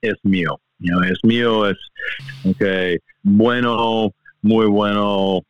es 0.00 0.14
mío. 0.22 0.58
You 0.78 1.00
es 1.02 1.18
mío, 1.22 1.68
es 1.68 1.78
okay, 2.44 2.98
bueno, 3.22 4.12
muy 4.42 4.66
bueno, 4.66 5.42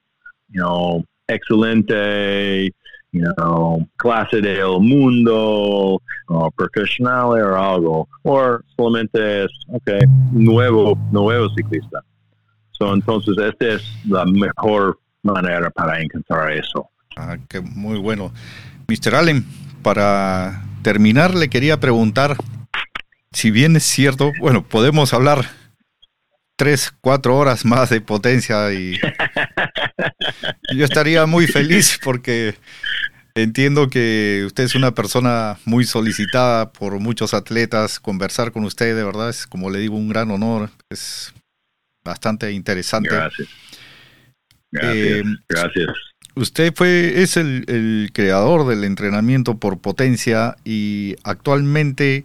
you 0.51 1.05
excelente, 1.27 2.71
you 3.13 3.23
know, 3.37 3.87
clase 3.97 4.41
del 4.41 4.81
mundo, 4.81 6.01
o 6.29 6.51
profesional 6.53 7.27
o 7.27 7.57
algo, 7.57 8.09
o 8.23 8.59
solamente 8.77 9.45
es, 9.45 9.51
nuevo, 10.33 10.99
nuevo 11.11 11.49
ciclista 11.55 12.03
entonces, 12.91 13.37
esta 13.39 13.75
es 13.75 13.83
la 14.07 14.25
mejor 14.25 14.99
manera 15.23 15.71
para 15.71 16.01
encontrar 16.01 16.53
eso. 16.53 16.89
Ah, 17.17 17.37
muy 17.63 17.99
bueno. 17.99 18.33
Mr. 18.89 19.15
Allen, 19.15 19.45
para 19.83 20.65
terminar, 20.83 21.35
le 21.35 21.49
quería 21.49 21.79
preguntar 21.79 22.37
si 23.31 23.51
bien 23.51 23.77
es 23.77 23.85
cierto, 23.85 24.33
bueno, 24.41 24.63
podemos 24.63 25.15
hablar 25.15 25.47
tres, 26.63 26.95
cuatro 27.01 27.37
horas 27.37 27.65
más 27.65 27.91
de 27.91 28.01
potencia 28.01 28.73
y 28.73 28.97
yo 30.77 30.85
estaría 30.85 31.27
muy 31.27 31.49
feliz 31.49 31.99
porque 32.05 32.55
entiendo 33.35 33.91
que 33.91 34.45
usted 34.47 34.63
es 34.63 34.77
una 34.77 34.95
persona 34.95 35.59
muy 35.65 35.85
solicitada 35.85 36.71
por 36.71 37.01
muchos 37.01 37.35
atletas. 37.35 37.99
Conversar 37.99 38.53
con 38.53 38.63
usted 38.63 38.95
de 38.95 39.03
verdad 39.03 39.31
es, 39.31 39.45
como 39.49 39.71
le 39.71 39.81
digo, 39.81 39.97
un 39.97 40.09
gran 40.09 40.31
honor. 40.31 40.71
Es 40.89 41.35
bastante 42.05 42.53
interesante. 42.53 43.09
Gracias. 43.11 43.49
Eh, 44.81 45.25
gracias. 45.49 45.89
Usted 46.37 46.73
fue, 46.77 47.23
es 47.23 47.37
el, 47.37 48.11
creador 48.15 48.69
del 48.69 48.85
entrenamiento 48.85 49.59
por 49.59 49.81
potencia 49.81 50.55
y 50.65 51.17
actualmente 51.25 52.25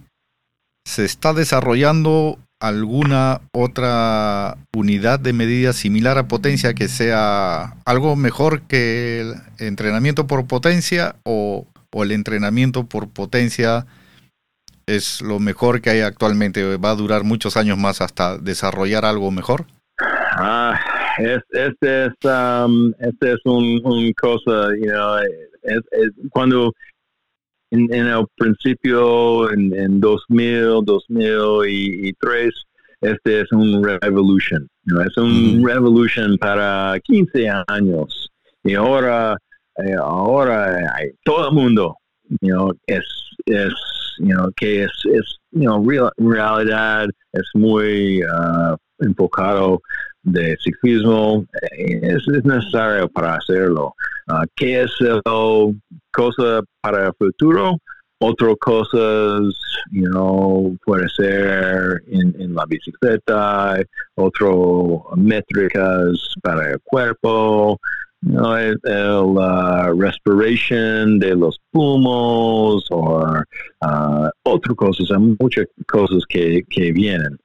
se 0.86 1.04
está 1.04 1.34
desarrollando 1.34 2.38
alguna 2.60 3.40
otra 3.52 4.56
unidad 4.76 5.20
de 5.20 5.32
medida 5.32 5.72
similar 5.72 6.18
a 6.18 6.28
potencia 6.28 6.74
que 6.74 6.88
sea 6.88 7.76
algo 7.84 8.16
mejor 8.16 8.62
que 8.62 9.20
el 9.20 9.34
entrenamiento 9.58 10.26
por 10.26 10.46
potencia 10.46 11.16
o, 11.24 11.66
o 11.92 12.02
el 12.02 12.12
entrenamiento 12.12 12.86
por 12.86 13.08
potencia 13.08 13.86
es 14.86 15.20
lo 15.20 15.38
mejor 15.38 15.80
que 15.80 15.90
hay 15.90 16.00
actualmente. 16.00 16.76
¿Va 16.76 16.90
a 16.90 16.96
durar 16.96 17.22
muchos 17.22 17.56
años 17.56 17.78
más 17.78 18.00
hasta 18.00 18.38
desarrollar 18.38 19.04
algo 19.04 19.30
mejor? 19.30 19.66
Ah, 20.40 20.80
este 21.18 22.06
es, 22.06 22.12
um, 22.24 22.92
este 23.00 23.32
es 23.32 23.40
un, 23.44 24.12
cosa, 24.20 24.68
you 24.80 24.92
es, 25.62 25.80
cuando 26.30 26.72
en, 27.70 27.92
el 27.92 28.24
principio, 28.36 29.50
en, 29.52 29.74
en 29.74 30.00
2000, 30.00 30.84
2003, 30.84 32.54
este 33.00 33.40
es 33.42 33.52
un 33.52 33.82
revolution, 33.84 34.68
es 34.86 35.16
un 35.16 35.64
revolution 35.64 36.36
para 36.38 36.98
15 37.04 37.48
años. 37.68 38.30
Y 38.64 38.74
ahora, 38.74 39.36
eh, 39.76 39.94
ahora 40.00 40.92
hay 40.96 41.10
todo 41.24 41.48
el 41.48 41.54
mundo, 41.54 41.96
you 42.40 42.50
know, 42.50 42.72
es, 42.86 43.04
es 43.46 43.72
you 44.18 44.34
know, 44.34 44.50
que 44.56 44.84
es, 44.84 44.92
es 45.04 45.38
you 45.52 45.62
know, 45.62 45.82
real, 45.84 46.10
realidad 46.16 47.08
es 47.32 47.48
muy 47.54 48.20
uh, 48.22 48.76
enfocado 48.98 49.80
de 50.32 50.56
ciclismo, 50.62 51.44
eh, 51.76 52.00
es, 52.02 52.26
es 52.28 52.44
necesario 52.44 53.08
para 53.08 53.36
hacerlo. 53.36 53.94
Uh, 54.28 54.44
¿Qué 54.56 54.82
es 54.82 54.92
eso? 55.00 55.74
cosa 56.12 56.60
para 56.80 57.06
el 57.06 57.12
futuro? 57.18 57.76
Otras 58.20 58.56
cosas, 58.60 59.54
you 59.92 60.76
puede 60.84 61.08
ser 61.10 62.02
en, 62.08 62.52
la 62.52 62.64
bicicleta, 62.66 63.76
otras 64.16 64.56
métricas 65.16 66.34
para 66.42 66.72
el 66.72 66.80
cuerpo, 66.82 67.78
no 68.22 68.58
es 68.58 68.76
la 68.82 69.92
respiración 69.96 71.20
de 71.20 71.36
los 71.36 71.60
pulmones 71.70 72.84
o 72.90 73.22
uh, 73.22 74.28
otras 74.42 74.76
cosas, 74.76 75.10
hay 75.12 75.36
muchas 75.38 75.66
cosas 75.86 76.24
que, 76.28 76.64
que 76.68 76.90
vienen. 76.90 77.38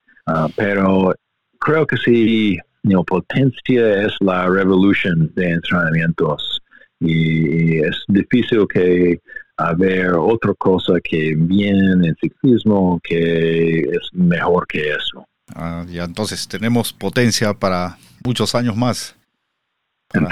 Pero 0.55 1.13
creo 1.59 1.85
que 1.85 1.97
sí, 1.97 2.57
you 2.83 3.03
potencia 3.05 4.05
es 4.05 4.13
la 4.19 4.47
revolución 4.47 5.31
de 5.35 5.51
entrenamientos 5.51 6.61
y 6.99 7.79
es 7.79 8.03
difícil 8.07 8.65
que 8.73 9.19
haber 9.57 10.13
otra 10.13 10.53
cosa 10.57 10.93
que 11.03 11.33
viene 11.35 12.07
en 12.07 12.15
ciclismo 12.21 12.99
que 13.03 13.79
es 13.79 14.09
mejor 14.13 14.65
que 14.67 14.89
eso. 14.91 15.25
Ah, 15.55 15.85
ya 15.89 16.03
entonces 16.05 16.47
tenemos 16.47 16.93
potencia 16.93 17.53
para 17.53 17.97
muchos 18.23 18.55
años 18.55 18.75
más. 18.75 19.15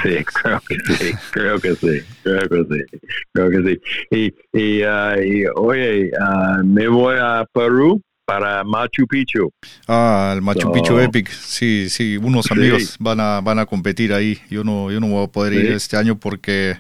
Sí, 0.03 0.23
creo 0.43 0.61
que 0.67 0.75
sí, 0.93 1.11
creo 1.31 1.59
que 1.59 1.75
sí, 1.75 2.01
creo 2.23 2.49
que 2.49 2.63
sí, 2.69 2.99
creo 3.33 3.49
que 3.49 3.63
sí. 3.63 3.81
Y, 4.11 4.59
y, 4.59 4.83
uh, 4.83 5.53
oye, 5.55 6.11
uh, 6.11 6.63
me 6.63 6.87
voy 6.87 7.15
a 7.19 7.45
Perú 7.51 7.99
para 8.25 8.63
Machu 8.63 9.07
Picchu. 9.07 9.51
Ah, 9.87 10.31
el 10.35 10.41
Machu 10.41 10.71
Picchu 10.71 10.99
Epic, 10.99 11.29
sí, 11.29 11.89
sí, 11.89 12.17
unos 12.17 12.49
amigos 12.51 12.95
van 12.99 13.19
a 13.19 13.41
van 13.41 13.59
a 13.59 13.65
competir 13.65 14.13
ahí. 14.13 14.39
Yo 14.49 14.63
no 14.63 14.91
yo 14.91 14.99
no 14.99 15.07
voy 15.07 15.25
a 15.25 15.27
poder 15.27 15.53
ir 15.53 15.71
este 15.71 15.97
año 15.97 16.17
porque 16.17 16.77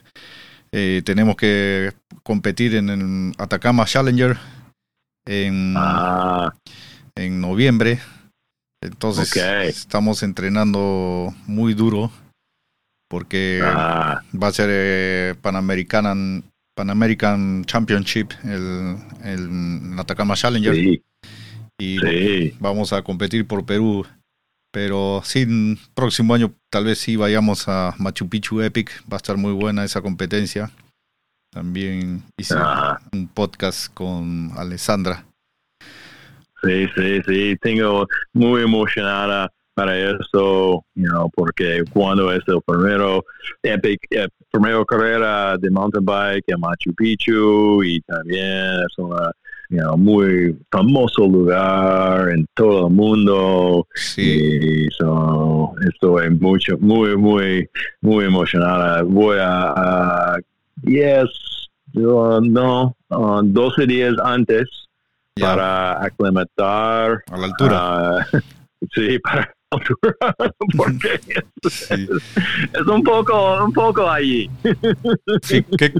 eh, 0.71 1.01
tenemos 1.03 1.35
que 1.35 1.91
competir 2.23 2.75
en 2.75 2.89
el 2.89 3.33
Atacama 3.37 3.85
Challenger 3.85 4.37
en, 5.25 5.73
ah. 5.77 6.53
en 7.15 7.41
noviembre. 7.41 7.99
Entonces 8.81 9.35
estamos 9.35 10.23
entrenando 10.23 11.33
muy 11.45 11.73
duro 11.73 12.11
porque 13.09 13.61
ah. 13.63 14.21
va 14.41 14.47
a 14.47 14.53
ser 14.53 14.69
eh, 14.71 15.35
Pan, 15.41 15.57
American, 15.57 16.43
Pan 16.73 16.89
American 16.89 17.65
Championship, 17.65 18.31
el, 18.45 18.97
el 19.23 19.99
Atacama 19.99 20.35
Challenger. 20.35 21.01
Y 21.81 22.51
vamos 22.59 22.93
a 22.93 23.01
competir 23.01 23.47
por 23.47 23.65
Perú. 23.65 24.05
Pero 24.71 25.21
sí, 25.23 25.47
próximo 25.95 26.35
año 26.35 26.53
tal 26.69 26.85
vez 26.85 26.99
sí 26.99 27.15
vayamos 27.15 27.67
a 27.67 27.95
Machu 27.97 28.29
Picchu 28.29 28.61
Epic. 28.61 29.01
Va 29.11 29.15
a 29.15 29.17
estar 29.17 29.35
muy 29.35 29.51
buena 29.51 29.83
esa 29.83 30.01
competencia. 30.01 30.69
También 31.51 32.23
hice 32.37 32.53
ah. 32.55 32.99
un 33.11 33.27
podcast 33.27 33.91
con 33.93 34.51
Alessandra. 34.55 35.25
Sí, 36.63 36.87
sí, 36.95 37.21
sí. 37.27 37.57
Tengo 37.59 38.07
muy 38.31 38.61
emocionada 38.61 39.51
para 39.73 39.97
eso, 39.97 40.85
you 40.93 41.09
know, 41.09 41.31
porque 41.33 41.83
cuando 41.91 42.31
es 42.31 42.43
el 42.47 42.61
primero, 42.63 43.25
epic, 43.63 43.99
eh, 44.11 44.27
primero 44.51 44.85
carrera 44.85 45.57
de 45.57 45.71
mountain 45.71 46.05
bike 46.05 46.43
en 46.47 46.59
Machu 46.59 46.93
Picchu 46.93 47.83
y 47.83 47.99
también 48.01 48.83
es 48.85 48.97
una 48.97 49.31
muy 49.97 50.57
famoso 50.71 51.27
lugar 51.27 52.29
en 52.29 52.45
todo 52.53 52.87
el 52.87 52.93
mundo. 52.93 53.87
Sí. 53.95 54.21
Y 54.21 54.87
estoy 55.87 56.29
mucho, 56.31 56.77
muy, 56.79 57.15
muy, 57.17 57.69
muy 58.01 58.25
emocionada. 58.25 59.03
Voy 59.03 59.37
a, 59.39 60.37
yes, 60.83 61.29
no, 61.93 62.95
12 63.09 63.85
días 63.87 64.13
antes 64.23 64.67
para 65.39 66.03
aclimatar. 66.03 67.23
A 67.31 67.37
la 67.37 67.45
altura. 67.45 68.27
sí, 68.93 69.19
para 69.19 69.53
porque 70.77 71.19
es, 71.63 72.87
un 72.87 73.03
poco 73.03 73.63
un 73.63 73.71
poco 73.71 74.09
allí. 74.09 74.49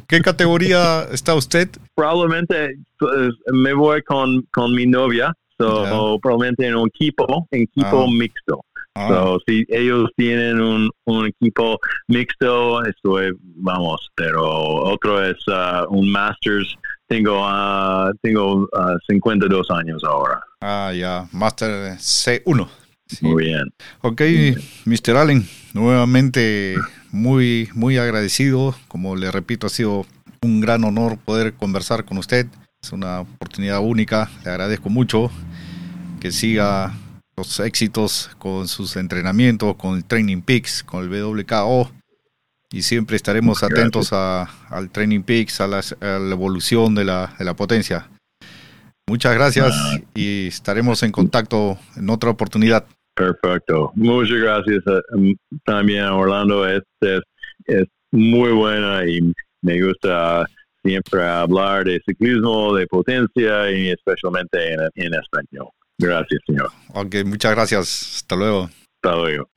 ¿Qué, 0.07 0.21
categoría 0.21 1.03
está 1.11 1.35
usted? 1.35 1.69
Probablemente 1.95 2.75
pues, 2.99 3.33
me 3.53 3.73
voy 3.73 4.01
con, 4.03 4.41
con 4.51 4.73
mi 4.75 4.85
novia, 4.85 5.33
so, 5.57 6.19
probablemente 6.21 6.67
en 6.67 6.75
un 6.75 6.89
equipo, 6.89 7.47
en 7.51 7.63
equipo 7.63 8.03
ah. 8.03 8.11
mixto. 8.11 8.65
Ah. 8.95 9.07
So, 9.07 9.39
si 9.47 9.65
ellos 9.69 10.09
tienen 10.17 10.59
un, 10.59 10.89
un 11.05 11.27
equipo 11.27 11.79
mixto, 12.07 12.83
estoy, 12.83 13.31
vamos, 13.39 14.09
pero 14.15 14.43
otro 14.43 15.23
es 15.23 15.37
uh, 15.47 15.87
un 15.89 16.11
Masters. 16.11 16.75
Tengo, 17.07 17.41
uh, 17.41 18.13
tengo 18.21 18.67
52 19.09 19.69
uh, 19.69 19.73
años 19.73 20.03
ahora. 20.03 20.41
Ah, 20.61 20.91
ya, 20.93 21.27
Master 21.31 21.97
C1. 21.97 22.80
Muy 23.21 23.45
bien. 23.45 23.73
Ok, 24.01 24.21
Mr. 24.85 25.17
Allen, 25.17 25.47
nuevamente 25.73 26.75
muy, 27.11 27.69
muy 27.73 27.97
agradecido. 27.97 28.75
Como 28.87 29.15
le 29.15 29.31
repito, 29.31 29.67
ha 29.67 29.69
sido 29.69 30.05
un 30.41 30.61
gran 30.61 30.83
honor 30.83 31.17
poder 31.17 31.53
conversar 31.53 32.05
con 32.05 32.17
usted. 32.17 32.47
Es 32.81 32.91
una 32.91 33.21
oportunidad 33.21 33.79
única. 33.79 34.29
Le 34.43 34.51
agradezco 34.51 34.89
mucho 34.89 35.29
que 36.19 36.31
siga 36.31 36.93
los 37.35 37.59
éxitos 37.59 38.31
con 38.37 38.67
sus 38.67 38.95
entrenamientos, 38.95 39.75
con 39.75 39.97
el 39.97 40.05
Training 40.05 40.41
Peaks, 40.41 40.83
con 40.83 41.03
el 41.03 41.23
WKO. 41.23 41.91
Y 42.71 42.83
siempre 42.83 43.17
estaremos 43.17 43.63
atentos 43.63 44.13
al 44.13 44.89
Training 44.91 45.23
Peaks, 45.23 45.59
a 45.59 45.67
la, 45.67 45.83
evolución 46.01 46.95
de 46.95 47.03
la, 47.03 47.35
de 47.37 47.43
la 47.43 47.53
potencia. 47.53 48.09
Muchas 49.07 49.33
gracias 49.33 49.73
ah. 49.75 49.97
y 50.15 50.47
estaremos 50.47 51.03
en 51.03 51.11
contacto 51.11 51.77
en 51.97 52.09
otra 52.09 52.29
oportunidad. 52.29 52.85
Perfecto. 53.15 53.91
Muchas 53.95 54.37
gracias 54.37 54.83
eh, 54.87 55.01
mm, 55.11 55.31
también 55.65 56.05
Orlando. 56.05 56.67
Este 56.67 57.21
es, 57.65 57.85
muy 58.13 58.51
buena 58.51 59.05
y 59.05 59.21
me 59.61 59.81
gusta 59.81 60.45
siempre 60.83 61.25
hablar 61.25 61.85
de 61.85 62.01
ciclismo, 62.05 62.75
de 62.75 62.85
potencia 62.87 63.71
y 63.71 63.89
especialmente 63.89 64.73
en, 64.73 65.13
español. 65.13 65.69
Gracias, 65.97 66.41
señor. 66.45 66.69
Ok, 66.93 67.15
muchas 67.25 67.51
gracias. 67.51 68.15
Hasta 68.17 68.35
luego. 68.35 68.69
Hasta 69.01 69.15
luego. 69.15 69.49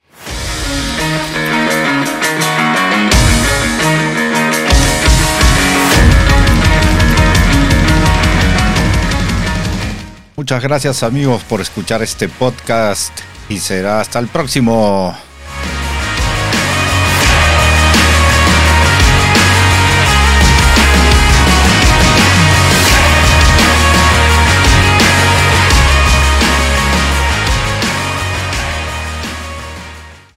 Muchas 10.37 10.63
gracias 10.63 11.03
amigos 11.03 11.43
por 11.43 11.59
escuchar 11.59 12.01
este 12.03 12.29
podcast 12.29 13.19
y 13.49 13.59
será 13.59 14.01
hasta 14.01 14.19
el 14.19 14.27
próximo. 14.27 15.15